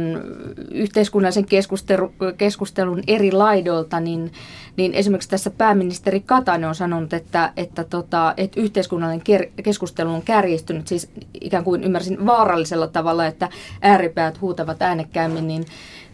yhteiskunnallisen 0.72 1.46
keskustelu, 1.46 2.13
keskustelun 2.38 3.04
eri 3.08 3.32
laidolta, 3.32 4.00
niin, 4.00 4.32
niin 4.78 4.94
esimerkiksi 4.94 5.30
tässä 5.30 5.50
pääministeri 5.50 6.20
Katainen 6.20 6.70
on 6.70 6.75
sanonut, 6.75 7.13
että, 7.13 7.54
että, 7.58 7.84
tota, 7.84 8.34
että 8.38 8.62
yhteiskunnallinen 8.62 9.25
ker- 9.30 9.63
keskustelu 9.63 10.13
on 10.13 10.22
kärjistynyt, 10.22 10.88
siis 10.88 11.12
ikään 11.42 11.63
kuin 11.63 11.84
ymmärsin 11.84 12.25
vaarallisella 12.25 12.88
tavalla, 12.88 13.25
että 13.25 13.50
ääripäät 13.82 14.42
huutavat 14.42 14.82
äänekkäämmin, 14.82 15.48
niin, 15.48 15.66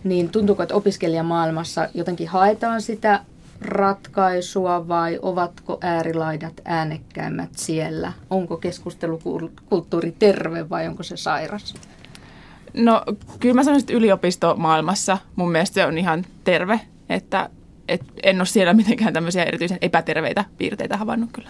niin 0.03 0.29
tuntuuko, 0.29 0.63
että 0.63 0.75
opiskelijamaailmassa 0.75 1.89
jotenkin 1.93 2.27
haetaan 2.27 2.81
sitä 2.81 3.19
ratkaisua 3.61 4.87
vai 4.87 5.19
ovatko 5.21 5.77
äärilaidat 5.81 6.61
äänekkäimmät 6.65 7.49
siellä? 7.55 8.13
Onko 8.29 8.57
keskustelukulttuuri 8.57 10.15
terve 10.19 10.69
vai 10.69 10.87
onko 10.87 11.03
se 11.03 11.17
sairas? 11.17 11.73
No 12.73 13.03
kyllä 13.39 13.55
mä 13.55 13.63
sanoisin, 13.63 13.83
että 13.83 13.97
yliopistomaailmassa 13.97 15.17
mun 15.35 15.51
mielestä 15.51 15.73
se 15.73 15.85
on 15.85 15.97
ihan 15.97 16.25
terve, 16.43 16.79
että 17.09 17.49
et 17.87 18.01
en 18.23 18.37
ole 18.37 18.45
siellä 18.45 18.73
mitenkään 18.73 19.13
tämmöisiä 19.13 19.43
erityisen 19.43 19.77
epäterveitä 19.81 20.45
piirteitä 20.57 20.97
havainnut 20.97 21.29
kyllä. 21.33 21.49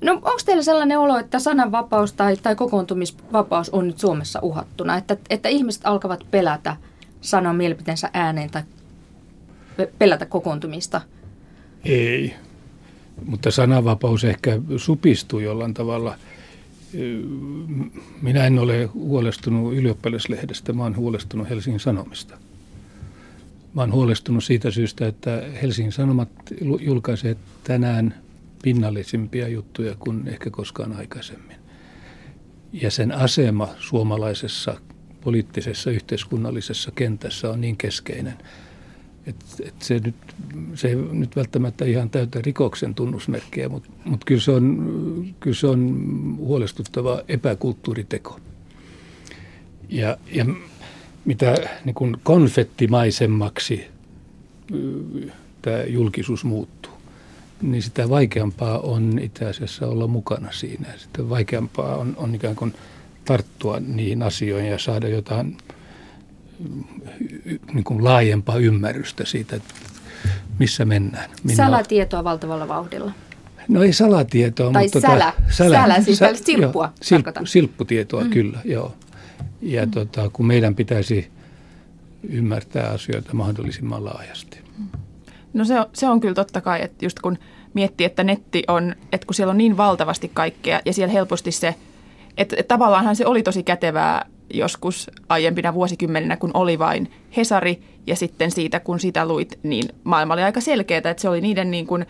No 0.00 0.12
onko 0.12 0.38
teillä 0.44 0.62
sellainen 0.62 0.98
olo, 0.98 1.18
että 1.18 1.38
sananvapaus 1.38 2.12
tai, 2.12 2.36
tai 2.36 2.54
kokoontumisvapaus 2.56 3.70
on 3.70 3.86
nyt 3.86 3.98
Suomessa 3.98 4.38
uhattuna, 4.42 4.96
että, 4.96 5.16
että 5.30 5.48
ihmiset 5.48 5.82
alkavat 5.84 6.26
pelätä 6.30 6.76
sanoa 7.20 7.52
mielipiteensä 7.52 8.10
ääneen 8.12 8.50
tai 8.50 8.62
pelätä 9.86 10.26
kokoontumista? 10.26 11.00
Ei, 11.84 12.34
mutta 13.24 13.50
sananvapaus 13.50 14.24
ehkä 14.24 14.60
supistuu 14.76 15.40
jollain 15.40 15.74
tavalla. 15.74 16.16
Minä 18.22 18.46
en 18.46 18.58
ole 18.58 18.84
huolestunut 18.84 19.74
ylioppilaslehdestä, 19.74 20.72
mä 20.72 20.82
olen 20.82 20.96
huolestunut 20.96 21.50
Helsingin 21.50 21.80
Sanomista. 21.80 22.38
Mä 23.74 23.82
olen 23.82 23.92
huolestunut 23.92 24.44
siitä 24.44 24.70
syystä, 24.70 25.06
että 25.06 25.42
Helsingin 25.62 25.92
Sanomat 25.92 26.28
julkaisee 26.80 27.36
tänään 27.64 28.14
pinnallisimpia 28.62 29.48
juttuja 29.48 29.94
kuin 29.98 30.28
ehkä 30.28 30.50
koskaan 30.50 30.92
aikaisemmin. 30.92 31.56
Ja 32.72 32.90
sen 32.90 33.12
asema 33.12 33.68
suomalaisessa 33.78 34.80
poliittisessa 35.20 35.90
yhteiskunnallisessa 35.90 36.90
kentässä 36.90 37.50
on 37.50 37.60
niin 37.60 37.76
keskeinen– 37.76 38.38
et, 39.28 39.36
et 39.64 39.74
se, 39.82 39.98
nyt, 39.98 40.14
se 40.74 40.88
ei 40.88 40.94
nyt 40.94 41.36
välttämättä 41.36 41.84
ihan 41.84 42.10
täytä 42.10 42.40
rikoksen 42.42 42.94
tunnusmerkkejä, 42.94 43.68
mutta 43.68 43.88
mut 44.04 44.24
kyllä, 44.24 44.56
on, 44.56 45.34
kyllä 45.40 45.56
se 45.56 45.66
on 45.66 46.34
huolestuttava 46.38 47.22
epäkulttuuriteko. 47.28 48.40
Ja, 49.88 50.16
ja 50.32 50.46
mitä 51.24 51.54
niin 51.84 51.94
kuin 51.94 52.16
konfettimaisemmaksi 52.22 53.84
tämä 55.62 55.82
julkisuus 55.86 56.44
muuttuu, 56.44 56.92
niin 57.62 57.82
sitä 57.82 58.08
vaikeampaa 58.08 58.78
on 58.78 59.18
itse 59.18 59.44
asiassa 59.44 59.86
olla 59.86 60.06
mukana 60.06 60.52
siinä. 60.52 60.88
Sitä 60.96 61.28
vaikeampaa 61.28 61.96
on, 61.96 62.14
on 62.16 62.34
ikään 62.34 62.56
kuin 62.56 62.74
tarttua 63.24 63.80
niihin 63.80 64.22
asioihin 64.22 64.70
ja 64.70 64.78
saada 64.78 65.08
jotain– 65.08 65.56
niin 67.72 67.84
kuin 67.84 68.04
laajempaa 68.04 68.56
ymmärrystä 68.56 69.24
siitä, 69.24 69.56
että 69.56 69.74
missä 70.58 70.84
mennään. 70.84 71.30
Minua... 71.42 71.56
Salatietoa 71.56 72.24
valtavalla 72.24 72.68
vauhdilla. 72.68 73.12
No 73.68 73.82
ei 73.82 73.92
salatietoa, 73.92 74.72
tai 74.72 74.82
mutta... 74.82 75.00
Sälä. 75.00 75.32
Tota, 75.36 75.54
sälä, 75.54 75.82
sälä 75.82 76.02
siis 76.02 76.18
sä, 76.18 76.30
silppua, 76.34 76.84
joo, 76.84 76.92
silp, 77.02 77.26
Silpputietoa, 77.44 78.24
mm. 78.24 78.30
kyllä, 78.30 78.58
joo. 78.64 78.94
Ja 79.62 79.86
mm. 79.86 79.90
tota, 79.90 80.30
kun 80.32 80.46
meidän 80.46 80.74
pitäisi 80.74 81.30
ymmärtää 82.28 82.90
asioita 82.90 83.34
mahdollisimman 83.34 84.04
laajasti. 84.04 84.58
No 85.52 85.64
se 85.64 85.80
on, 85.80 85.86
se 85.92 86.08
on 86.08 86.20
kyllä 86.20 86.34
totta 86.34 86.60
kai, 86.60 86.82
että 86.82 87.04
just 87.04 87.20
kun 87.20 87.38
miettii, 87.74 88.04
että 88.04 88.24
netti 88.24 88.64
on, 88.68 88.94
että 89.12 89.26
kun 89.26 89.34
siellä 89.34 89.50
on 89.50 89.58
niin 89.58 89.76
valtavasti 89.76 90.30
kaikkea 90.34 90.80
ja 90.84 90.92
siellä 90.92 91.12
helposti 91.12 91.52
se, 91.52 91.74
että, 92.36 92.56
että 92.58 92.74
tavallaanhan 92.74 93.16
se 93.16 93.26
oli 93.26 93.42
tosi 93.42 93.62
kätevää 93.62 94.26
joskus 94.54 95.10
aiempina 95.28 95.74
vuosikymmeninä, 95.74 96.36
kun 96.36 96.50
oli 96.54 96.78
vain 96.78 97.10
Hesari 97.36 97.82
ja 98.06 98.16
sitten 98.16 98.50
siitä, 98.50 98.80
kun 98.80 99.00
sitä 99.00 99.26
luit, 99.26 99.58
niin 99.62 99.88
maailma 100.04 100.34
oli 100.34 100.42
aika 100.42 100.60
selkeää, 100.60 101.10
että 101.10 101.20
se 101.20 101.28
oli 101.28 101.40
niiden 101.40 101.70
niin 101.70 101.86
kuin 101.86 102.06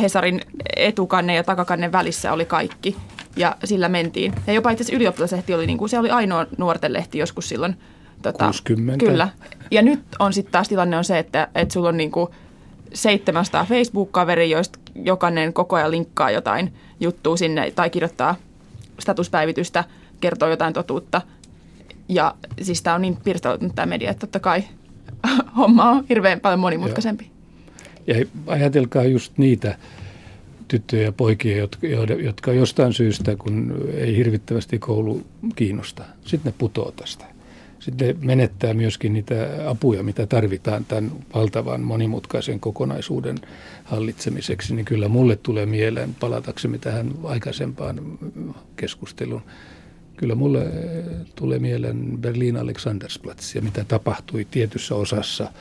Hesarin 0.00 0.40
etukanne 0.76 1.34
ja 1.34 1.44
takakannen 1.44 1.92
välissä 1.92 2.32
oli 2.32 2.44
kaikki 2.44 2.96
ja 3.36 3.56
sillä 3.64 3.88
mentiin. 3.88 4.34
Ja 4.46 4.52
jopa 4.52 4.70
itse 4.70 4.82
asiassa 4.82 4.96
ylioppilaslehti 4.96 5.54
oli, 5.54 5.66
niin 5.66 5.78
kuin, 5.78 5.88
se 5.88 5.98
oli 5.98 6.10
ainoa 6.10 6.46
nuorten 6.58 6.92
lehti 6.92 7.18
joskus 7.18 7.48
silloin. 7.48 7.76
Tota, 8.22 8.44
60. 8.44 9.06
Kyllä. 9.06 9.28
Ja 9.70 9.82
nyt 9.82 10.00
on 10.18 10.32
sitten 10.32 10.52
taas 10.52 10.68
tilanne 10.68 10.98
on 10.98 11.04
se, 11.04 11.18
että, 11.18 11.48
että 11.54 11.72
sulla 11.72 11.88
on 11.88 11.96
niin 11.96 12.10
kuin 12.10 12.28
700 12.94 13.64
Facebook-kaveri, 13.64 14.50
joista 14.50 14.78
jokainen 14.94 15.52
koko 15.52 15.76
ajan 15.76 15.90
linkkaa 15.90 16.30
jotain 16.30 16.72
juttua 17.00 17.36
sinne 17.36 17.70
tai 17.70 17.90
kirjoittaa 17.90 18.36
statuspäivitystä, 18.98 19.84
kertoo 20.20 20.48
jotain 20.48 20.74
totuutta– 20.74 21.22
ja 22.08 22.34
siis 22.62 22.82
tämä 22.82 22.96
on 22.96 23.02
niin 23.02 23.16
pirstoutunut 23.24 23.74
tämä 23.74 23.86
media, 23.86 24.10
että 24.10 24.20
totta 24.20 24.40
kai 24.40 24.64
homma 25.58 25.90
on 25.90 26.04
hirveän 26.08 26.40
paljon 26.40 26.60
monimutkaisempi. 26.60 27.30
Ja, 28.06 28.18
ja 28.18 28.26
ajatelkaa 28.46 29.04
just 29.04 29.38
niitä 29.38 29.78
tyttöjä 30.68 31.02
ja 31.02 31.12
poikia, 31.12 31.56
jotka, 31.56 31.86
jotka 32.22 32.52
jostain 32.52 32.92
syystä, 32.92 33.36
kun 33.36 33.88
ei 33.94 34.16
hirvittävästi 34.16 34.78
koulu 34.78 35.22
kiinnosta, 35.56 36.04
sitten 36.24 36.52
ne 36.52 36.54
putoaa 36.58 36.92
tästä. 36.92 37.24
Sitten 37.78 38.08
ne 38.08 38.26
menettää 38.26 38.74
myöskin 38.74 39.12
niitä 39.12 39.34
apuja, 39.66 40.02
mitä 40.02 40.26
tarvitaan 40.26 40.84
tämän 40.84 41.12
valtavan 41.34 41.80
monimutkaisen 41.80 42.60
kokonaisuuden 42.60 43.38
hallitsemiseksi. 43.84 44.74
Niin 44.74 44.84
kyllä 44.84 45.08
mulle 45.08 45.36
tulee 45.36 45.66
mieleen, 45.66 46.14
palataksemme 46.20 46.78
tähän 46.78 47.10
aikaisempaan 47.24 48.18
keskusteluun, 48.76 49.42
Kyllä 50.16 50.34
mulle 50.34 50.62
eh, 50.62 51.04
tulee 51.34 51.58
mieleen 51.58 52.18
Berliin 52.18 52.56
Alexandersplatz 52.56 53.54
ja 53.54 53.62
mitä 53.62 53.84
tapahtui 53.84 54.46
tietyssä 54.50 54.94
osassa 54.94 55.52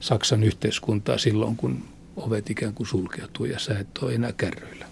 Saksan 0.00 0.44
yhteiskuntaa 0.44 1.18
silloin, 1.18 1.56
kun 1.56 1.82
ovet 2.16 2.50
ikään 2.50 2.74
kuin 2.74 2.86
sulkeutui 2.86 3.50
ja 3.50 3.58
sä 3.58 3.78
et 3.78 3.98
ole 4.02 4.14
enää 4.14 4.32
kärryillä. 4.36 4.86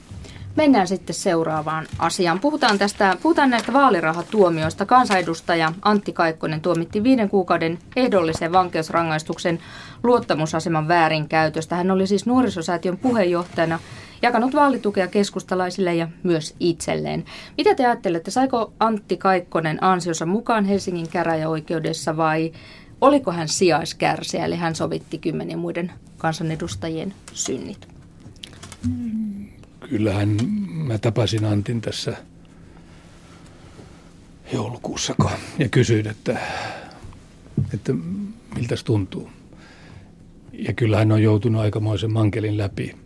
Mennään 0.57 0.89
sitten 0.89 1.15
seuraavaan 1.15 1.87
asiaan. 1.99 2.41
Puhutaan, 2.41 2.79
tästä, 2.79 3.17
puhutaan 3.23 3.51
näistä 3.51 3.73
vaalirahatuomioista. 3.73 4.87
Kansanedustaja 4.87 5.73
Antti 5.83 6.13
Kaikkonen 6.13 6.61
tuomitti 6.61 7.03
viiden 7.03 7.29
kuukauden 7.29 7.79
ehdollisen 7.97 8.53
vankeusrangaistuksen 8.53 9.59
luottamusaseman 10.03 10.89
väärinkäytöstä. 10.89 11.77
Hän 11.77 11.91
oli 11.91 12.07
siis 12.07 12.27
nuorisosäätiön 12.27 12.99
puheenjohtajana 12.99 13.79
jakanut 14.27 14.55
vaalitukea 14.55 15.07
keskustalaisille 15.07 15.95
ja 15.95 16.09
myös 16.23 16.55
itselleen. 16.61 17.25
Mitä 17.57 17.75
te 17.75 17.87
ajattelette, 17.87 18.31
saiko 18.31 18.73
Antti 18.81 19.17
Kaikkonen 19.17 19.85
ansionsa 19.85 20.27
mukaan 20.27 20.65
Helsingin 20.65 21.09
käräjäoikeudessa 21.09 22.17
vai 22.17 22.53
oliko 23.01 23.33
hän 23.33 23.49
sijaiskärsijä, 23.49 24.45
eli 24.45 24.57
hän 24.57 24.75
sovitti 24.75 25.19
kymmenen 25.19 25.59
muiden 25.59 25.93
kansanedustajien 26.19 27.15
synnit? 27.33 27.89
Kyllähän 29.89 30.37
mä 30.69 30.99
tapasin 30.99 31.45
Antin 31.45 31.81
tässä 31.81 32.17
joulukuussa 34.53 35.15
ja 35.59 35.69
kysyin, 35.69 36.07
että, 36.07 36.39
että 37.75 37.93
miltä 38.55 38.75
tuntuu. 38.85 39.31
Ja 40.53 40.73
kyllä 40.73 40.97
hän 40.97 41.13
on 41.13 41.23
joutunut 41.23 41.61
aikamoisen 41.61 42.13
mankelin 42.13 42.59
läpi. 42.59 43.06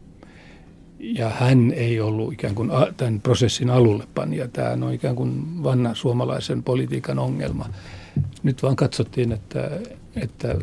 Ja 1.00 1.30
hän 1.30 1.72
ei 1.72 2.00
ollut 2.00 2.32
ikään 2.32 2.54
kuin 2.54 2.70
tämän 2.96 3.20
prosessin 3.20 3.70
alullepanija. 3.70 4.48
Tämä 4.48 4.86
on 4.86 4.94
ikään 4.94 5.16
kuin 5.16 5.62
vanha 5.62 5.94
suomalaisen 5.94 6.62
politiikan 6.62 7.18
ongelma. 7.18 7.68
Nyt 8.42 8.62
vaan 8.62 8.76
katsottiin, 8.76 9.32
että, 9.32 9.70
että 10.16 10.56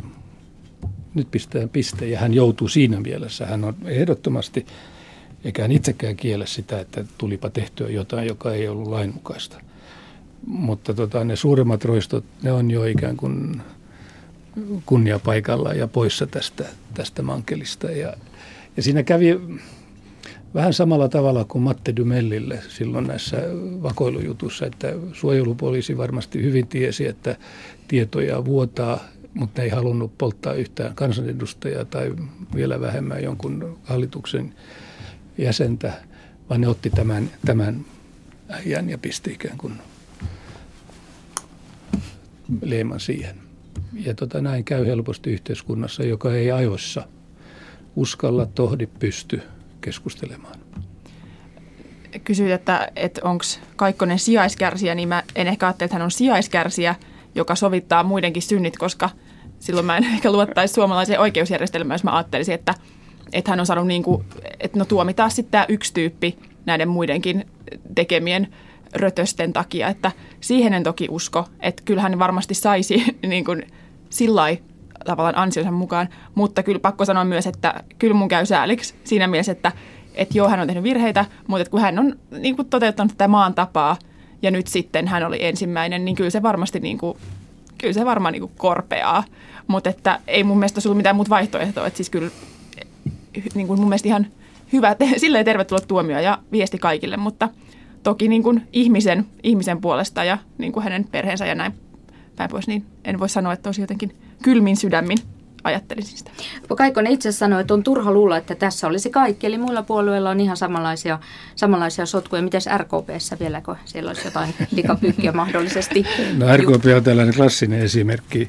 nyt 1.13 1.32
pistää 1.32 1.67
piste 1.67 2.08
ja 2.08 2.20
hän 2.20 2.34
joutuu 2.34 2.67
siinä 2.67 3.00
mielessä. 3.00 3.46
Hän 3.46 3.63
on 3.63 3.75
ehdottomasti, 3.86 4.65
eikä 5.44 5.62
hän 5.62 5.72
itsekään 5.72 6.15
kiele 6.15 6.48
sitä, 6.48 6.79
että 6.79 7.06
tulipa 7.17 7.50
tehtyä 7.50 7.89
jotain, 7.89 8.27
joka 8.27 8.53
ei 8.53 8.67
ollut 8.67 8.88
lainmukaista. 8.88 9.62
Mutta 10.48 10.94
tota, 10.94 11.24
ne 11.24 11.36
suuremmat 11.36 11.86
roistot, 11.86 12.25
ne 12.41 12.51
on 12.51 12.72
jo 12.72 12.84
ikään 12.84 13.17
kuin 13.17 13.62
kunniapaikalla 14.86 15.74
ja 15.74 15.88
poissa 15.88 16.27
tästä, 16.27 16.65
tästä 16.94 17.22
mankelista. 17.22 17.91
Ja, 17.91 18.13
ja 18.77 18.84
siinä 18.84 19.03
kävi 19.03 19.39
vähän 20.58 20.74
samalla 20.74 21.10
tavalla 21.10 21.46
kuin 21.46 21.62
Matte 21.62 21.94
Dumellille 21.96 22.60
silloin 22.70 23.08
näissä 23.08 23.38
vakoilujutussa, 23.84 24.66
että 24.66 24.94
suojelupoliisi 25.14 25.98
varmasti 25.98 26.44
hyvin 26.44 26.68
tiesi, 26.68 27.08
että 27.08 27.36
tietoja 27.88 28.46
vuotaa, 28.46 29.00
mutta 29.34 29.62
ne 29.62 29.66
ei 29.66 29.70
halunnut 29.70 30.18
polttaa 30.18 30.54
yhtään 30.54 30.96
kansanedustajaa 30.96 31.86
tai 31.86 32.14
vielä 32.56 32.82
vähemmän 32.82 33.24
jonkun 33.24 33.78
hallituksen 33.84 34.54
jäsentä, 35.38 35.94
vaan 36.50 36.62
ne 36.62 36.68
otti 36.68 36.90
tämän, 36.90 37.30
tämän 37.46 37.86
äijän 38.50 38.90
ja 38.90 38.98
pisti 38.98 39.32
ikään 39.32 39.58
kuin 39.58 39.74
leiman 42.62 43.00
siihen. 43.00 43.36
Ja 44.06 44.14
tota, 44.14 44.42
näin 44.42 44.64
käy 44.64 44.86
helposti 44.86 45.32
yhteiskunnassa, 45.32 46.04
joka 46.04 46.34
ei 46.34 46.52
ajoissa 46.52 47.08
uskalla, 47.96 48.46
tohdi, 48.46 48.88
pysty 48.88 49.42
keskustelemaan. 49.88 50.60
Kysyit, 52.24 52.51
että, 52.51 52.91
että 52.96 53.22
onko 53.24 53.44
Kaikkonen 53.75 54.20
sijaiskärsijä, 54.20 54.96
niin 54.96 55.10
mä 55.10 55.24
en 55.36 55.48
ehkä 55.48 55.65
ajattele, 55.67 55.86
että 55.86 55.96
hän 55.96 56.01
on 56.01 56.12
sijaiskärsijä, 56.12 56.96
joka 57.36 57.56
sovittaa 57.56 58.03
muidenkin 58.03 58.41
synnit, 58.41 58.77
koska 58.77 59.10
silloin 59.60 59.86
mä 59.86 59.98
en 59.98 60.03
ehkä 60.15 60.32
luottaisi 60.32 60.74
suomalaiseen 60.74 61.20
oikeusjärjestelmään, 61.20 61.96
jos 61.96 62.03
mä 62.03 62.15
ajattelisin, 62.15 62.56
että, 62.56 62.74
että 63.34 63.51
hän 63.51 63.60
on 63.60 63.65
saanut 63.65 63.88
niin 63.88 64.03
kuin, 64.03 64.24
että 64.60 64.79
no 64.79 64.86
tuomitaan 64.86 65.32
sitten 65.32 65.51
tämä 65.51 65.65
yksi 65.70 65.94
tyyppi 65.94 66.38
näiden 66.65 66.89
muidenkin 66.89 67.46
tekemien 67.96 68.48
rötösten 68.94 69.53
takia, 69.53 69.88
että 69.88 70.12
siihen 70.41 70.74
en 70.74 70.84
toki 70.84 71.08
usko, 71.10 71.46
että 71.60 71.84
kyllähän 71.86 72.20
varmasti 72.20 72.53
saisi 72.53 73.03
niin 73.27 73.46
kuin 73.46 73.67
sillä 74.10 74.41
tavallaan 75.08 75.38
ansionsa 75.38 75.72
mukaan, 75.72 76.10
mutta 76.36 76.64
kyllä 76.64 76.80
pakko 76.80 77.06
sanoa 77.06 77.26
myös, 77.26 77.48
että 77.48 77.84
kyllä 78.00 78.14
mun 78.14 78.28
käy 78.28 78.46
sääliksi 78.46 78.96
siinä 79.04 79.28
mielessä, 79.28 79.52
että, 79.52 79.72
että 80.16 80.38
joo, 80.38 80.50
hän 80.50 80.60
on 80.60 80.68
tehnyt 80.68 80.84
virheitä, 80.84 81.26
mutta 81.48 81.70
kun 81.70 81.82
hän 81.82 82.00
on 82.00 82.16
niin 82.40 82.56
kuin 82.56 82.70
toteuttanut 82.70 83.12
tätä 83.12 83.28
maan 83.28 83.54
tapaa 83.54 83.98
ja 84.42 84.52
nyt 84.52 84.68
sitten 84.68 85.08
hän 85.08 85.24
oli 85.24 85.46
ensimmäinen, 85.46 86.06
niin 86.06 86.16
kyllä 86.16 86.30
se 86.30 86.42
varmasti 86.42 86.80
niin 86.80 86.98
kuin, 86.98 87.18
kyllä 87.78 87.94
se 87.94 88.06
varmaan 88.06 88.32
niin 88.32 88.42
kuin 88.42 88.52
korpeaa, 88.58 89.24
mutta 89.68 89.90
että 89.90 90.20
ei 90.28 90.44
mun 90.44 90.58
mielestä 90.58 90.82
ollut 90.86 90.98
mitään 90.98 91.16
muuta 91.16 91.30
vaihtoehtoa, 91.30 91.88
että 91.88 91.98
siis 91.98 92.10
kyllä 92.10 92.30
niin 93.56 93.68
kuin 93.68 93.80
mun 93.80 93.89
mielestä 93.89 94.08
ihan 94.08 94.28
hyvä, 94.74 94.96
silleen 95.17 95.46
tervetullut 95.46 95.88
tuomio 95.88 96.20
ja 96.20 96.38
viesti 96.52 96.78
kaikille, 96.78 97.17
mutta 97.17 97.50
toki 98.04 98.28
niin 98.28 98.43
kuin 98.43 98.67
ihmisen, 98.74 99.26
ihmisen 99.43 99.82
puolesta 99.82 100.24
ja 100.24 100.38
niin 100.58 100.72
kuin 100.72 100.84
hänen 100.84 101.08
perheensä 101.12 101.46
ja 101.46 101.56
näin 101.56 101.74
päin 102.38 102.50
pois, 102.50 102.67
niin 102.67 102.86
en 103.06 103.19
voi 103.19 103.30
sanoa, 103.30 103.54
että 103.54 103.69
olisi 103.69 103.82
jotenkin 103.82 104.15
kylmin 104.43 104.78
sydämin 104.78 105.17
ajattelisin 105.63 106.17
sitä. 106.17 106.32
Kaikkonen 106.78 107.12
itse 107.12 107.32
sanoi, 107.32 107.62
että 107.62 107.73
on 107.73 107.84
turha 107.84 108.12
luulla, 108.12 108.38
että 108.38 108.56
tässä 108.56 108.88
olisi 108.88 109.10
kaikki. 109.10 109.47
Eli 109.47 109.58
muilla 109.58 109.84
puolueilla 109.84 110.30
on 110.30 110.39
ihan 110.39 110.58
samanlaisia, 110.58 111.19
samanlaisia 111.56 112.06
sotkuja. 112.06 112.41
Miten 112.41 112.62
RKPssä 112.78 113.38
vieläkö 113.39 113.76
siellä 113.86 114.10
olisi 114.10 114.28
jotain 114.28 114.54
likapykkiä 114.71 115.32
mahdollisesti? 115.32 116.06
No 116.38 116.58
RKP 116.58 116.86
on 116.95 117.04
tällainen 117.04 117.36
klassinen 117.36 117.80
esimerkki. 117.80 118.45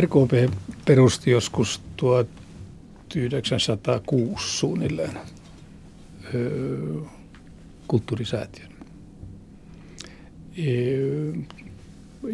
RKP 0.00 0.52
perusti 0.84 1.30
joskus 1.30 1.80
1906 1.96 4.58
suunnilleen 4.58 5.18
kulttuurisäätiön 7.88 8.68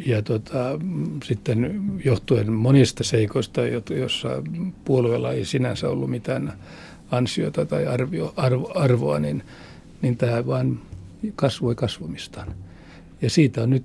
ja 0.07 0.23
tota, 0.23 0.79
sitten 1.25 1.83
johtuen 2.05 2.53
monista 2.53 3.05
seikoista, 3.05 3.61
joissa 3.91 4.43
puolueella 4.85 5.33
ei 5.33 5.45
sinänsä 5.45 5.89
ollut 5.89 6.11
mitään 6.11 6.53
ansiota 7.11 7.67
tai 7.67 7.87
arvio, 7.87 8.33
arvo, 8.37 8.73
arvoa, 8.75 9.19
niin, 9.19 9.43
niin 10.03 10.17
tämä 10.17 10.47
vain 10.47 10.79
kasvoi 11.37 11.75
kasvamistaan. 11.75 12.55
Ja 13.23 13.31
siitä 13.31 13.63
on 13.63 13.71
nyt 13.71 13.85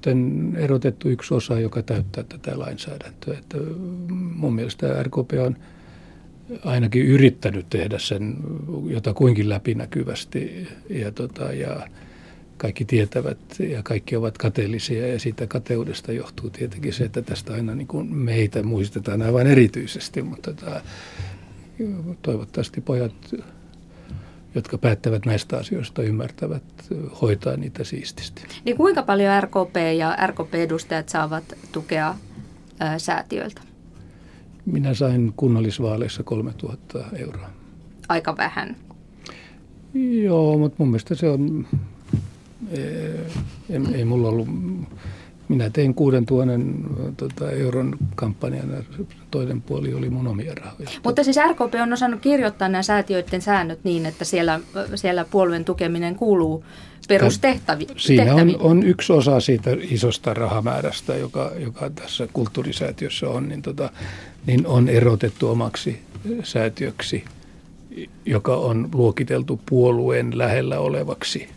erotettu 0.57 1.09
yksi 1.09 1.33
osa, 1.33 1.59
joka 1.59 1.81
täyttää 1.81 2.23
tätä 2.23 2.59
lainsäädäntöä. 2.59 3.37
Että 3.37 3.57
mun 4.35 4.55
mielestä 4.55 5.03
RKP 5.03 5.31
on 5.45 5.55
ainakin 6.65 7.05
yrittänyt 7.05 7.69
tehdä 7.69 7.99
sen 7.99 8.37
jota 8.87 9.13
kuinkin 9.13 9.49
läpinäkyvästi 9.49 10.67
ja, 10.89 11.11
tota, 11.11 11.53
ja 11.53 11.87
kaikki 12.57 12.85
tietävät 12.85 13.37
ja 13.59 13.83
kaikki 13.83 14.15
ovat 14.15 14.37
kateellisia 14.37 15.07
ja 15.07 15.19
siitä 15.19 15.47
kateudesta 15.47 16.11
johtuu 16.11 16.49
tietenkin 16.49 16.93
se, 16.93 17.03
että 17.03 17.21
tästä 17.21 17.53
aina 17.53 17.75
niin 17.75 17.87
kuin 17.87 18.15
meitä 18.15 18.63
muistetaan 18.63 19.21
aivan 19.21 19.47
erityisesti, 19.47 20.21
mutta 20.21 20.53
tämä, 20.53 20.81
toivottavasti 22.21 22.81
pojat, 22.81 23.35
jotka 24.55 24.77
päättävät 24.77 25.25
näistä 25.25 25.57
asioista, 25.57 26.03
ymmärtävät 26.03 26.63
hoitaa 27.21 27.57
niitä 27.57 27.83
siististi. 27.83 28.43
Niin 28.65 28.77
kuinka 28.77 29.03
paljon 29.03 29.43
RKP 29.43 29.75
ja 29.97 30.17
RKP-edustajat 30.27 31.09
saavat 31.09 31.43
tukea 31.71 32.15
ää, 32.79 32.99
säätiöiltä? 32.99 33.61
Minä 34.65 34.93
sain 34.93 35.33
kunnallisvaaleissa 35.37 36.23
3000 36.23 37.05
euroa. 37.17 37.49
Aika 38.09 38.37
vähän. 38.37 38.75
Joo, 40.23 40.57
mutta 40.57 40.75
mun 40.79 40.87
mielestä 40.87 41.15
se 41.15 41.29
on 41.29 41.67
ei, 42.71 43.79
ei 43.93 44.05
mulla 44.05 44.29
ollut, 44.29 44.47
minä 45.47 45.69
tein 45.69 45.93
6000 45.93 46.53
tota, 47.17 47.51
euron 47.51 47.97
kampanjan 48.15 48.69
ja 48.71 49.05
toinen 49.31 49.61
puoli 49.61 49.93
oli 49.93 50.09
mun 50.09 50.27
omia 50.27 50.55
rahoja. 50.55 50.89
Mutta 51.03 51.23
siis 51.23 51.37
RKP 51.49 51.73
on 51.81 51.93
osannut 51.93 52.21
kirjoittaa 52.21 52.69
nämä 52.69 52.83
säätiöiden 52.83 53.41
säännöt 53.41 53.79
niin, 53.83 54.05
että 54.05 54.25
siellä, 54.25 54.59
siellä 54.95 55.25
puolueen 55.31 55.65
tukeminen 55.65 56.15
kuuluu 56.15 56.63
perustehtäviin. 57.07 57.89
Siinä 57.97 58.35
on, 58.35 58.55
on 58.59 58.83
yksi 58.83 59.13
osa 59.13 59.39
siitä 59.39 59.71
isosta 59.79 60.33
rahamäärästä, 60.33 61.15
joka, 61.15 61.51
joka 61.57 61.89
tässä 61.89 62.27
kulttuurisäätiössä 62.33 63.29
on, 63.29 63.49
niin, 63.49 63.61
tota, 63.61 63.89
niin 64.45 64.67
on 64.67 64.89
erotettu 64.89 65.49
omaksi 65.49 65.99
säätiöksi, 66.43 67.23
joka 68.25 68.55
on 68.55 68.89
luokiteltu 68.93 69.61
puolueen 69.69 70.37
lähellä 70.37 70.79
olevaksi 70.79 71.49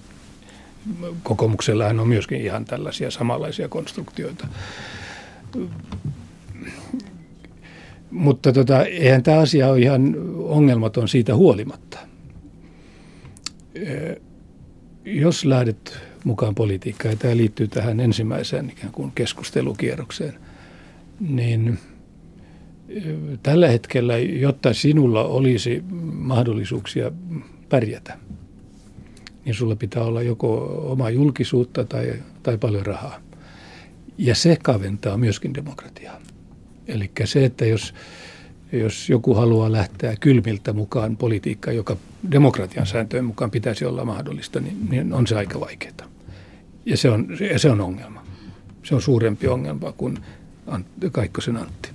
kokoomuksellahan 1.22 2.01
on 2.01 2.09
myöskin 2.09 2.40
ihan 2.40 2.64
tällaisia 2.64 3.11
samanlaisia 3.11 3.68
konstruktioita. 3.68 4.48
Mutta 8.11 8.53
tota, 8.53 8.85
eihän 8.85 9.22
tämä 9.22 9.38
asia 9.38 9.68
ole 9.68 9.81
ihan 9.81 10.14
ongelmaton 10.37 11.09
siitä 11.09 11.35
huolimatta. 11.35 11.98
Jos 15.05 15.44
lähdet 15.44 15.98
mukaan 16.24 16.55
politiikkaan, 16.55 17.12
ja 17.12 17.16
tämä 17.16 17.37
liittyy 17.37 17.68
tähän 17.68 18.01
ensimmäiseen 18.01 18.70
ikään 18.70 18.92
kuin 18.92 19.12
keskustelukierrokseen, 19.14 20.35
niin 21.20 21.79
tällä 23.42 23.68
hetkellä, 23.68 24.18
jotta 24.18 24.74
sinulla 24.74 25.24
olisi 25.24 25.83
mahdollisuuksia 26.12 27.12
pärjätä– 27.68 28.18
niin 29.49 29.55
sulla 29.55 29.77
pitää 29.77 30.03
olla 30.03 30.23
joko 30.23 30.57
oma 30.93 31.11
julkisuutta 31.11 31.85
tai, 31.85 32.13
tai 32.43 32.59
paljon 32.59 32.87
rahaa. 32.87 33.21
Ja 34.19 34.35
se 34.35 34.57
kaventaa 34.63 35.17
myöskin 35.17 35.55
demokratiaa. 35.55 36.21
Eli 36.87 37.11
se, 37.25 37.45
että 37.45 37.67
jos, 37.67 37.95
jos 38.73 39.11
joku 39.11 39.35
haluaa 39.35 39.73
lähteä 39.73 40.15
kylmiltä 40.21 40.73
mukaan 40.73 41.17
politiikkaan, 41.17 41.77
joka 41.77 41.97
demokratian 42.31 42.87
sääntöjen 42.87 43.25
mukaan 43.25 43.51
pitäisi 43.51 43.85
olla 43.85 44.05
mahdollista, 44.05 44.61
niin, 44.61 44.77
niin 44.91 45.13
on 45.13 45.27
se 45.27 45.37
aika 45.37 45.61
vaikeaa. 45.61 46.09
Ja 46.87 46.97
se 46.97 47.11
on, 47.11 47.27
ja 47.53 47.59
se 47.59 47.71
on 47.71 47.81
ongelma. 47.81 48.25
Se 48.83 48.95
on 48.95 49.03
suurempi 49.03 49.47
ongelma 49.47 49.93
kuin 49.93 50.19
Kaikkosen 51.13 51.57
Antti. 51.57 51.91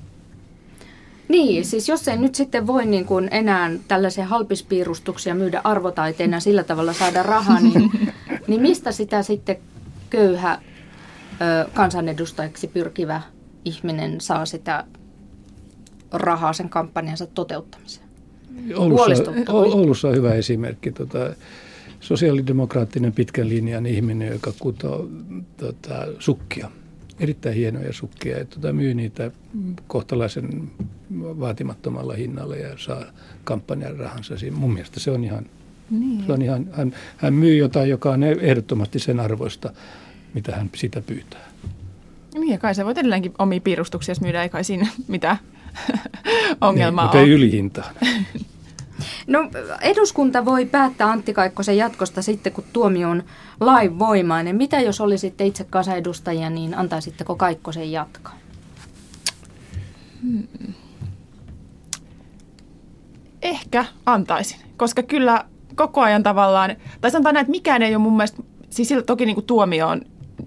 Niin, 1.34 1.65
siis 1.65 1.89
jos 1.89 2.08
ei 2.08 2.17
nyt 2.17 2.36
sitten 2.36 2.67
voi 2.67 2.86
niin 2.86 3.06
kuin 3.06 3.28
enää 3.32 3.72
tällaisia 3.88 4.26
halpispiirustuksia 4.26 5.36
myydä 5.36 5.62
arvotaiteena 5.63 6.39
sillä 6.39 6.63
tavalla 6.63 6.93
saada 6.93 7.24
rahaa, 7.24 7.60
niin, 7.60 7.91
niin 8.48 8.62
mistä 8.62 8.91
sitä 8.91 9.24
sitten 9.24 9.58
köyhä 10.10 10.62
ö, 11.41 11.69
kansanedustajaksi 11.74 12.67
pyrkivä 12.67 13.22
ihminen 13.65 14.22
saa 14.22 14.46
sitä 14.46 14.84
rahaa 16.12 16.54
sen 16.54 16.69
kampanjansa 16.69 17.28
toteuttamiseen? 17.28 18.08
Oulussa, 18.76 19.24
Oulussa 19.50 20.08
on 20.08 20.15
hyvä 20.15 20.34
esimerkki. 20.34 20.91
Tota, 20.91 21.36
sosiaalidemokraattinen 22.00 23.13
pitkän 23.13 23.50
linjan 23.50 23.86
ihminen, 23.86 24.32
joka 24.32 24.54
kutoo 24.60 25.08
tota, 25.58 26.08
sukkia– 26.19 26.72
erittäin 27.19 27.56
hienoja 27.56 27.93
sukkia 27.93 28.38
ja 28.38 28.45
tuota, 28.45 28.73
myy 28.73 28.93
niitä 28.93 29.32
kohtalaisen 29.88 30.71
vaatimattomalla 31.19 32.13
hinnalla 32.13 32.56
ja 32.56 32.78
saa 32.78 33.04
kampanjan 33.43 33.97
rahansa. 33.97 34.38
Siinä. 34.38 34.58
Mun 34.58 34.73
mielestä 34.73 34.99
se 34.99 35.12
on 35.12 35.23
ihan, 35.23 35.45
niin. 35.89 36.23
se 36.26 36.34
on 36.34 36.41
ihan 36.41 36.69
hän, 36.71 36.93
hän 37.17 37.34
myy 37.34 37.56
jotain, 37.56 37.89
joka 37.89 38.12
on 38.12 38.23
ehdottomasti 38.23 38.99
sen 38.99 39.19
arvoista, 39.19 39.73
mitä 40.34 40.56
hän 40.56 40.69
sitä 40.76 41.02
pyytää. 41.02 41.49
Niin 42.34 42.52
ja 42.52 42.58
kai 42.58 42.76
sä 42.76 42.86
voit 42.86 42.97
edelleenkin 42.97 43.34
omia 43.39 43.62
piirustuksia 43.62 44.15
myydä, 44.21 44.43
ei 44.43 44.49
kai 44.49 44.63
siinä 44.63 44.88
mitään 45.08 45.38
ongelmaa 46.62 47.04
niin, 47.04 47.08
mutta 47.08 47.19
ei 47.19 47.30
ylihintaan. 47.30 47.95
No 49.28 49.39
eduskunta 49.82 50.46
voi 50.46 50.66
päättää 50.66 51.12
Antti 51.12 51.34
Kaikkosen 51.34 51.78
jatkosta 51.78 52.22
sitten, 52.22 52.54
kun 52.54 52.63
tuomio 52.74 53.10
on 53.10 53.24
lainvoimainen. 53.60 54.56
Mitä 54.56 54.80
jos 54.80 55.02
olisitte 55.02 55.46
itse 55.46 55.63
kansanedustajia, 55.63 56.50
niin 56.50 56.78
antaisitteko 56.78 57.36
Kaikkosen 57.36 57.92
jatkaa? 57.92 58.38
Hmm. 60.22 60.48
Ehkä 63.42 63.86
antaisin, 64.06 64.60
koska 64.78 65.04
kyllä 65.04 65.46
koko 65.76 66.02
ajan 66.02 66.24
tavallaan, 66.24 66.76
tai 67.02 67.12
sanotaan 67.12 67.34
näin, 67.34 67.42
että 67.44 67.52
mikään 67.52 67.82
ei 67.82 67.96
ole 67.96 68.04
mun 68.04 68.18
mielestä, 68.18 68.44
siis 68.70 68.94
toki 69.06 69.26
niin 69.26 69.36
kuin 69.36 69.46
tuomio 69.46 69.88
on 69.88 70.02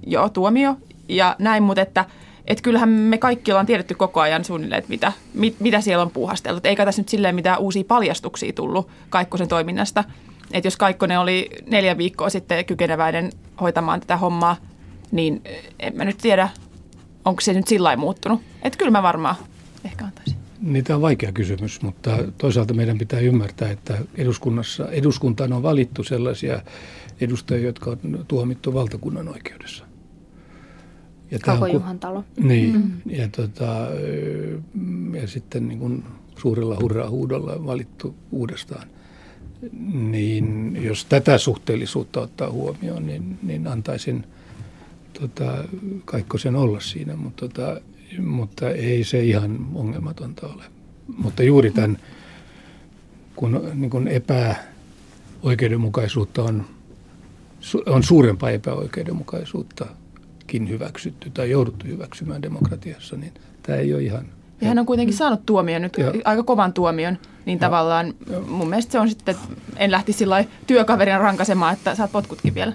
jo 0.06 0.28
tuomio 0.28 0.76
ja 1.08 1.36
näin, 1.38 1.62
mutta 1.62 1.82
että– 1.82 2.04
että 2.46 2.62
kyllähän 2.62 2.88
me 2.88 3.18
kaikki 3.18 3.52
ollaan 3.52 3.66
tiedetty 3.66 3.94
koko 3.94 4.20
ajan 4.20 4.44
suunnilleen, 4.44 4.78
että 4.78 4.90
mitä, 4.90 5.12
mit, 5.34 5.60
mitä 5.60 5.80
siellä 5.80 6.02
on 6.02 6.10
puuhasteltu. 6.10 6.60
Eikä 6.64 6.84
tässä 6.84 7.02
nyt 7.02 7.08
silleen 7.08 7.34
mitään 7.34 7.58
uusia 7.58 7.84
paljastuksia 7.88 8.52
tullut 8.52 8.88
Kaikkosen 9.08 9.48
toiminnasta. 9.48 10.04
Että 10.52 10.66
jos 10.66 10.76
Kaikkonen 10.76 11.20
oli 11.20 11.50
neljä 11.66 11.98
viikkoa 11.98 12.30
sitten 12.30 12.64
kykeneväinen 12.64 13.32
hoitamaan 13.60 14.00
tätä 14.00 14.16
hommaa, 14.16 14.56
niin 15.10 15.42
en 15.78 15.96
mä 15.96 16.04
nyt 16.04 16.18
tiedä, 16.18 16.48
onko 17.24 17.40
se 17.40 17.52
nyt 17.52 17.68
sillä 17.68 17.96
muuttunut. 17.96 18.40
Että 18.62 18.78
kyllä 18.78 18.90
mä 18.90 19.02
varmaan 19.02 19.36
ehkä 19.84 20.04
antaisin. 20.04 20.36
Niitä 20.60 20.94
on 20.94 21.02
vaikea 21.02 21.32
kysymys, 21.32 21.82
mutta 21.82 22.18
toisaalta 22.38 22.74
meidän 22.74 22.98
pitää 22.98 23.20
ymmärtää, 23.20 23.70
että 23.70 23.98
eduskunnassa, 24.14 24.88
eduskuntaan 24.90 25.52
on 25.52 25.62
valittu 25.62 26.04
sellaisia 26.04 26.62
edustajia, 27.20 27.66
jotka 27.66 27.90
on 27.90 28.24
tuomittu 28.28 28.74
valtakunnan 28.74 29.28
oikeudessa. 29.28 29.85
Ja 31.30 31.38
Kauko 31.38 31.66
Juhan 31.66 31.98
talo. 31.98 32.24
Niin, 32.40 32.72
mm. 32.72 32.92
ja, 33.06 33.28
tota, 33.28 33.88
ja 35.20 35.28
sitten 35.28 35.68
niin 35.68 35.78
kuin 35.78 36.04
suurella 36.38 36.78
hurraa 36.82 37.10
huudolla 37.10 37.66
valittu 37.66 38.14
uudestaan. 38.30 38.88
Niin 39.92 40.78
jos 40.82 41.04
tätä 41.04 41.38
suhteellisuutta 41.38 42.20
ottaa 42.20 42.50
huomioon, 42.50 43.06
niin, 43.06 43.38
niin 43.42 43.66
antaisin 43.66 44.24
tota, 45.20 45.64
Kaikkosen 46.04 46.56
olla 46.56 46.80
siinä, 46.80 47.16
mutta, 47.16 47.48
tota, 47.48 47.80
mutta 48.18 48.70
ei 48.70 49.04
se 49.04 49.24
ihan 49.24 49.66
ongelmatonta 49.74 50.46
ole. 50.46 50.64
Mutta 51.16 51.42
juuri 51.42 51.70
tämän, 51.70 51.98
kun 53.36 53.70
niin 53.74 53.90
kun 53.90 54.08
epäoikeudenmukaisuutta 54.08 56.42
on, 56.42 56.66
on 57.86 58.02
suurempaa 58.02 58.50
epäoikeudenmukaisuutta– 58.50 59.86
kin 60.46 60.68
hyväksytty 60.68 61.30
tai 61.30 61.50
jouduttu 61.50 61.86
hyväksymään 61.86 62.42
demokratiassa, 62.42 63.16
niin 63.16 63.32
tämä 63.62 63.78
ei 63.78 63.94
ole 63.94 64.02
ihan... 64.02 64.26
Ja 64.60 64.68
hän 64.68 64.78
on 64.78 64.86
kuitenkin 64.86 65.16
saanut 65.16 65.46
tuomion 65.46 65.82
nyt, 65.82 65.98
ja. 65.98 66.12
aika 66.24 66.42
kovan 66.42 66.72
tuomion, 66.72 67.18
niin 67.46 67.56
ja. 67.56 67.60
tavallaan 67.60 68.14
ja. 68.30 68.40
mun 68.40 68.68
mielestä 68.68 68.92
se 68.92 69.00
on 69.00 69.08
sitten, 69.08 69.36
en 69.76 69.90
lähti 69.90 70.12
sillä 70.12 70.44
työkaverina 70.66 71.18
rankasemaan, 71.18 71.72
että 71.72 71.94
saat 71.94 72.12
potkutkin 72.12 72.54
vielä. 72.54 72.72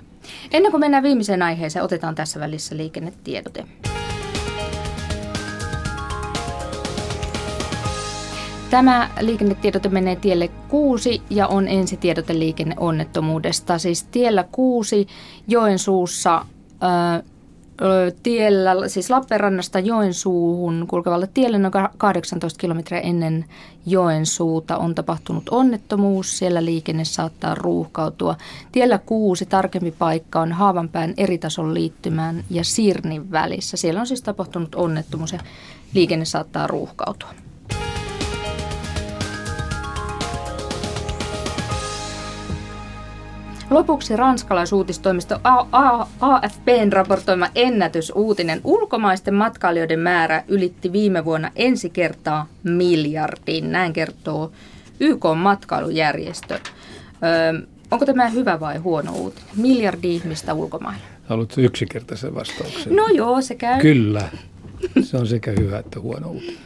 Ennen 0.52 0.72
kuin 0.72 0.82
mennään 0.82 1.04
viimeiseen 1.04 1.42
aiheeseen, 1.42 1.86
otetaan 1.86 2.16
tässä 2.16 2.40
välissä 2.40 2.78
liikennetiedote. 2.78 3.66
Tämä 8.70 9.10
liikennetiedote 9.20 9.90
menee 9.90 10.16
tielle 10.16 10.48
6 10.68 11.22
ja 11.30 11.48
on 11.48 11.68
ensitiedote 11.68 12.40
liikenneonnettomuudesta. 12.40 13.78
Siis 13.78 14.04
tiellä 14.04 14.46
6 14.52 15.08
Joensuussa 15.48 16.46
tiellä, 18.24 18.88
siis 18.88 19.10
Lappeenrannasta 19.10 19.80
Joensuuhun 19.80 20.86
kulkevalle 20.88 21.30
tielle 21.34 21.58
noin 21.58 21.74
18 21.98 22.60
kilometriä 22.60 23.00
ennen 23.00 23.46
Joensuuta 23.86 24.78
on 24.78 24.96
tapahtunut 24.96 25.50
onnettomuus. 25.50 26.38
Siellä 26.38 26.66
liikenne 26.66 27.06
saattaa 27.06 27.56
ruuhkautua. 27.56 28.36
Tiellä 28.72 28.98
kuusi 28.98 29.46
tarkempi 29.46 29.92
paikka 29.92 30.42
on 30.42 30.52
Haavanpään 30.52 31.14
eritason 31.18 31.74
liittymään 31.74 32.44
ja 32.50 32.64
Sirnin 32.64 33.32
välissä. 33.32 33.78
Siellä 33.78 34.00
on 34.00 34.08
siis 34.08 34.22
tapahtunut 34.22 34.76
onnettomuus 34.76 35.34
ja 35.34 35.40
liikenne 35.94 36.26
saattaa 36.26 36.68
ruuhkautua. 36.68 37.30
Lopuksi 43.72 44.16
ranskalaisuutistoimisto 44.16 45.40
AFPn 46.20 46.92
raportoima 46.92 47.48
ennätysuutinen. 47.56 48.62
Ulkomaisten 48.64 49.34
matkailijoiden 49.34 50.00
määrä 50.00 50.44
ylitti 50.48 50.92
viime 50.92 51.26
vuonna 51.26 51.52
ensi 51.56 51.90
kertaa 51.90 52.48
miljardin. 52.64 53.72
Näin 53.72 53.94
kertoo 53.94 54.52
YK 55.00 55.24
matkailujärjestö. 55.36 56.54
Öö, 56.54 57.68
onko 57.92 58.06
tämä 58.06 58.30
hyvä 58.30 58.60
vai 58.60 58.78
huono 58.78 59.12
uutinen? 59.12 59.50
Miljardi 59.56 60.16
ihmistä 60.16 60.54
ulkomailla. 60.54 61.04
Haluatko 61.24 61.62
yksinkertaisen 61.62 62.36
vastauksen? 62.36 62.96
No 62.96 63.08
joo, 63.08 63.42
se 63.42 63.56
käy. 63.56 63.82
Kyllä. 63.82 64.30
Se 65.02 65.18
on 65.18 65.28
sekä 65.28 65.52
hyvä 65.60 65.80
että 65.80 66.00
huono 66.00 66.30
uutinen. 66.30 66.58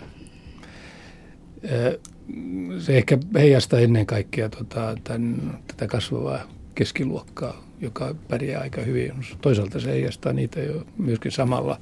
Se 2.79 2.97
ehkä 2.97 3.17
heijastaa 3.35 3.79
ennen 3.79 4.05
kaikkea 4.05 4.49
tota, 4.49 4.97
tämän, 5.03 5.59
tätä 5.67 5.87
kasvavaa 5.87 6.55
keskiluokkaa, 6.75 7.63
joka 7.81 8.15
pärjää 8.27 8.61
aika 8.61 8.81
hyvin. 8.81 9.13
Toisaalta 9.41 9.79
se 9.79 9.91
heijastaa 9.91 10.33
niitä 10.33 10.59
jo 10.59 10.85
myöskin 10.97 11.31
samalla 11.31 11.79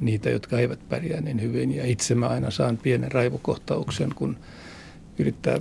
niitä, 0.00 0.30
jotka 0.30 0.58
eivät 0.58 0.88
pärjää 0.88 1.20
niin 1.20 1.42
hyvin. 1.42 1.76
Ja 1.76 1.86
itse 1.86 2.14
mä 2.14 2.28
aina 2.28 2.50
saan 2.50 2.76
pienen 2.76 3.12
raivokohtauksen, 3.12 4.14
kun 4.14 4.36
yrittää 5.18 5.58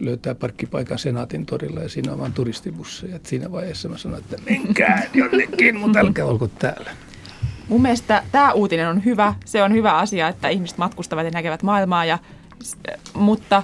löytää 0.00 0.34
parkkipaikan 0.34 0.98
Senaatin 0.98 1.46
torilla 1.46 1.80
ja 1.80 1.88
siinä 1.88 2.12
on 2.12 2.18
vain 2.18 2.32
turistibusseja. 2.32 3.16
Et 3.16 3.26
siinä 3.26 3.52
vaiheessa 3.52 3.88
mä 3.88 3.98
sanon, 3.98 4.18
että 4.18 4.36
menkää 4.50 5.06
jonnekin, 5.14 5.76
mutta 5.76 5.98
älkää 5.98 6.24
olko 6.24 6.48
täällä. 6.48 6.90
Mun 7.68 7.82
mielestä 7.82 8.22
tämä 8.32 8.52
uutinen 8.52 8.88
on 8.88 9.04
hyvä. 9.04 9.34
Se 9.44 9.62
on 9.62 9.72
hyvä 9.72 9.96
asia, 9.96 10.28
että 10.28 10.48
ihmiset 10.48 10.78
matkustavat 10.78 11.24
ja 11.24 11.30
näkevät 11.30 11.62
maailmaa, 11.62 12.04
ja, 12.04 12.18
mutta 13.14 13.62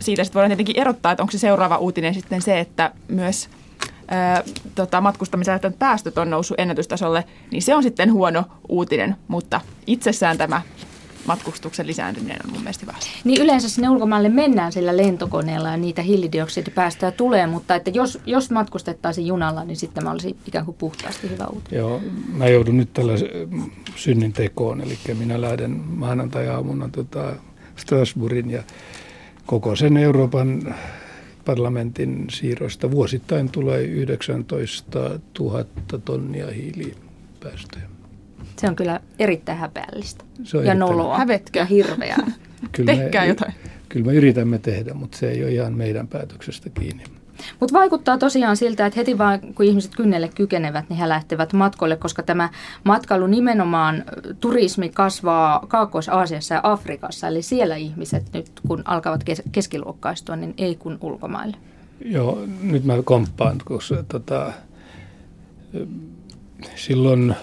siitä 0.00 0.24
sitten 0.24 0.34
voidaan 0.34 0.50
tietenkin 0.50 0.80
erottaa, 0.80 1.12
että 1.12 1.22
onko 1.22 1.30
se 1.30 1.38
seuraava 1.38 1.76
uutinen 1.76 2.14
sitten 2.14 2.42
se, 2.42 2.60
että 2.60 2.92
myös 3.08 3.48
ää, 4.08 4.42
tota, 4.74 5.00
matkustamisen 5.00 5.60
päästöt 5.78 6.18
on 6.18 6.30
noussut 6.30 6.60
ennätystasolle, 6.60 7.24
niin 7.50 7.62
se 7.62 7.74
on 7.74 7.82
sitten 7.82 8.12
huono 8.12 8.44
uutinen, 8.68 9.16
mutta 9.28 9.60
itsessään 9.86 10.38
tämä 10.38 10.62
matkustuksen 11.26 11.86
lisääntyminen 11.86 12.38
on 12.44 12.52
mun 12.52 12.60
mielestä 12.60 12.86
hyvä 12.86 12.96
asia. 12.98 13.12
Niin 13.24 13.42
yleensä 13.42 13.68
sinne 13.68 13.88
ulkomaille 13.88 14.28
mennään 14.28 14.72
sillä 14.72 14.96
lentokoneella 14.96 15.68
ja 15.68 15.76
niitä 15.76 16.02
hiilidioksidipäästöjä 16.02 17.10
tulee, 17.10 17.46
mutta 17.46 17.74
että 17.74 17.90
jos, 17.90 18.18
jos 18.26 18.50
matkustettaisiin 18.50 19.26
junalla, 19.26 19.64
niin 19.64 19.76
sitten 19.76 20.02
tämä 20.02 20.12
olisi 20.12 20.36
ikään 20.46 20.64
kuin 20.64 20.76
puhtaasti 20.76 21.30
hyvä 21.30 21.46
uutinen. 21.46 21.78
Joo, 21.78 22.00
mä 22.32 22.48
joudun 22.48 22.76
nyt 22.76 22.92
tällä 22.92 23.12
synnin 23.96 24.32
tekoon, 24.32 24.80
eli 24.80 24.98
minä 25.18 25.40
lähden 25.40 25.70
maanantai-aamuna 25.70 26.88
tota 26.92 27.32
Strasbourgin 27.76 28.50
ja 28.50 28.62
koko 29.48 29.76
sen 29.76 29.96
Euroopan 29.96 30.74
parlamentin 31.44 32.24
siirroista. 32.30 32.90
Vuosittain 32.90 33.50
tulee 33.50 33.82
19 33.82 35.20
000 35.40 35.64
tonnia 36.04 36.46
hiilipäästöjä. 36.50 37.84
Se 38.56 38.66
on 38.68 38.76
kyllä 38.76 39.00
erittäin 39.18 39.58
häpeällistä 39.58 40.24
Se 40.44 40.56
on 40.56 40.64
ja 40.64 40.72
erittäin- 40.72 40.78
noloa 40.90 41.18
Hävetkö? 41.18 41.58
ja 41.58 41.64
hirveää. 41.64 42.26
Kyllä 42.72 42.92
Tehkää 42.96 43.24
jotain. 43.24 43.54
Kyllä 43.88 44.06
me 44.06 44.14
yritämme 44.14 44.58
tehdä, 44.58 44.94
mutta 44.94 45.18
se 45.18 45.30
ei 45.30 45.42
ole 45.44 45.52
ihan 45.52 45.74
meidän 45.74 46.08
päätöksestä 46.08 46.70
kiinni. 46.70 47.04
Mutta 47.60 47.78
vaikuttaa 47.78 48.18
tosiaan 48.18 48.56
siltä, 48.56 48.86
että 48.86 49.00
heti 49.00 49.18
vaan 49.18 49.40
kun 49.40 49.66
ihmiset 49.66 49.96
kynnelle 49.96 50.28
kykenevät, 50.28 50.88
niin 50.88 50.96
he 50.96 51.08
lähtevät 51.08 51.52
matkoille, 51.52 51.96
koska 51.96 52.22
tämä 52.22 52.48
matkailu 52.84 53.26
nimenomaan, 53.26 54.04
turismi 54.40 54.88
kasvaa 54.88 55.66
Kaakkois-Aasiassa 55.68 56.54
ja 56.54 56.60
Afrikassa. 56.62 57.28
Eli 57.28 57.42
siellä 57.42 57.76
ihmiset 57.76 58.24
nyt, 58.32 58.50
kun 58.68 58.82
alkavat 58.84 59.24
kes- 59.24 59.42
keskiluokkaistua, 59.52 60.36
niin 60.36 60.54
ei 60.58 60.74
kun 60.74 60.98
ulkomaille. 61.00 61.56
Joo, 62.04 62.44
nyt 62.62 62.84
mä 62.84 63.02
komppaan, 63.04 63.58
koska 63.64 64.04
tota, 64.08 64.52
silloin 66.76 67.34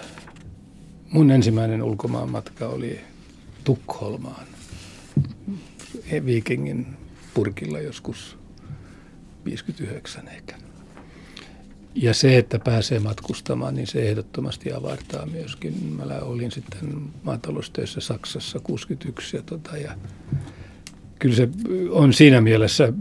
mun 1.10 1.30
ensimmäinen 1.30 1.82
ulkomaanmatka 1.82 2.68
oli 2.68 3.00
Tukholmaan 3.64 4.46
Vikingin 6.24 6.86
purkilla 7.34 7.80
joskus 7.80 8.38
59 9.46 10.28
ehkä. 10.28 10.56
Ja 11.94 12.14
se, 12.14 12.38
että 12.38 12.58
pääsee 12.58 12.98
matkustamaan, 12.98 13.74
niin 13.74 13.86
se 13.86 14.08
ehdottomasti 14.08 14.72
avartaa 14.72 15.26
myöskin. 15.26 15.96
Mä 15.96 16.04
olin 16.22 16.50
sitten 16.50 16.78
maataloustöissä 17.22 18.00
Saksassa 18.00 18.58
61 18.60 19.36
ja, 19.36 19.42
tota, 19.42 19.76
ja 19.76 19.92
kyllä 21.18 21.36
se 21.36 21.48
on 21.90 22.12
siinä 22.12 22.40
mielessä 22.40 22.92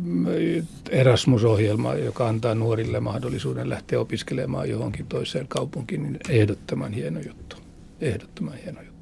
Erasmus-ohjelma, 0.89 1.93
joka 1.93 2.27
antaa 2.27 2.55
nuorille 2.55 2.99
mahdollisuuden 2.99 3.69
lähteä 3.69 3.99
opiskelemaan 3.99 4.69
johonkin 4.69 5.05
toiseen 5.05 5.47
kaupunkiin, 5.47 6.03
niin 6.03 6.19
ehdottoman 6.29 6.93
hieno 6.93 7.19
juttu. 7.19 7.57
Ehdottoman 8.01 8.57
hieno 8.63 8.81
juttu. 8.81 8.94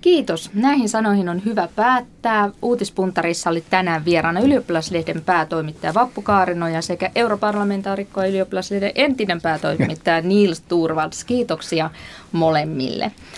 Kiitos. 0.00 0.50
Näihin 0.54 0.88
sanoihin 0.88 1.28
on 1.28 1.44
hyvä 1.44 1.68
päättää. 1.76 2.50
Uutispuntarissa 2.62 3.50
oli 3.50 3.64
tänään 3.70 4.04
vieraana 4.04 4.40
ylioppilaslehden 4.40 5.22
päätoimittaja 5.26 5.94
Vappu 5.94 6.22
Kaarinoja 6.22 6.82
sekä 6.82 7.10
europarlamentaarikko 7.14 8.22
ja 8.22 8.28
ylioppilaslehden 8.28 8.92
entinen 8.94 9.40
päätoimittaja 9.40 10.20
Niels 10.28 10.60
Turvalds. 10.60 11.24
Kiitoksia 11.24 11.90
molemmille. 12.32 13.12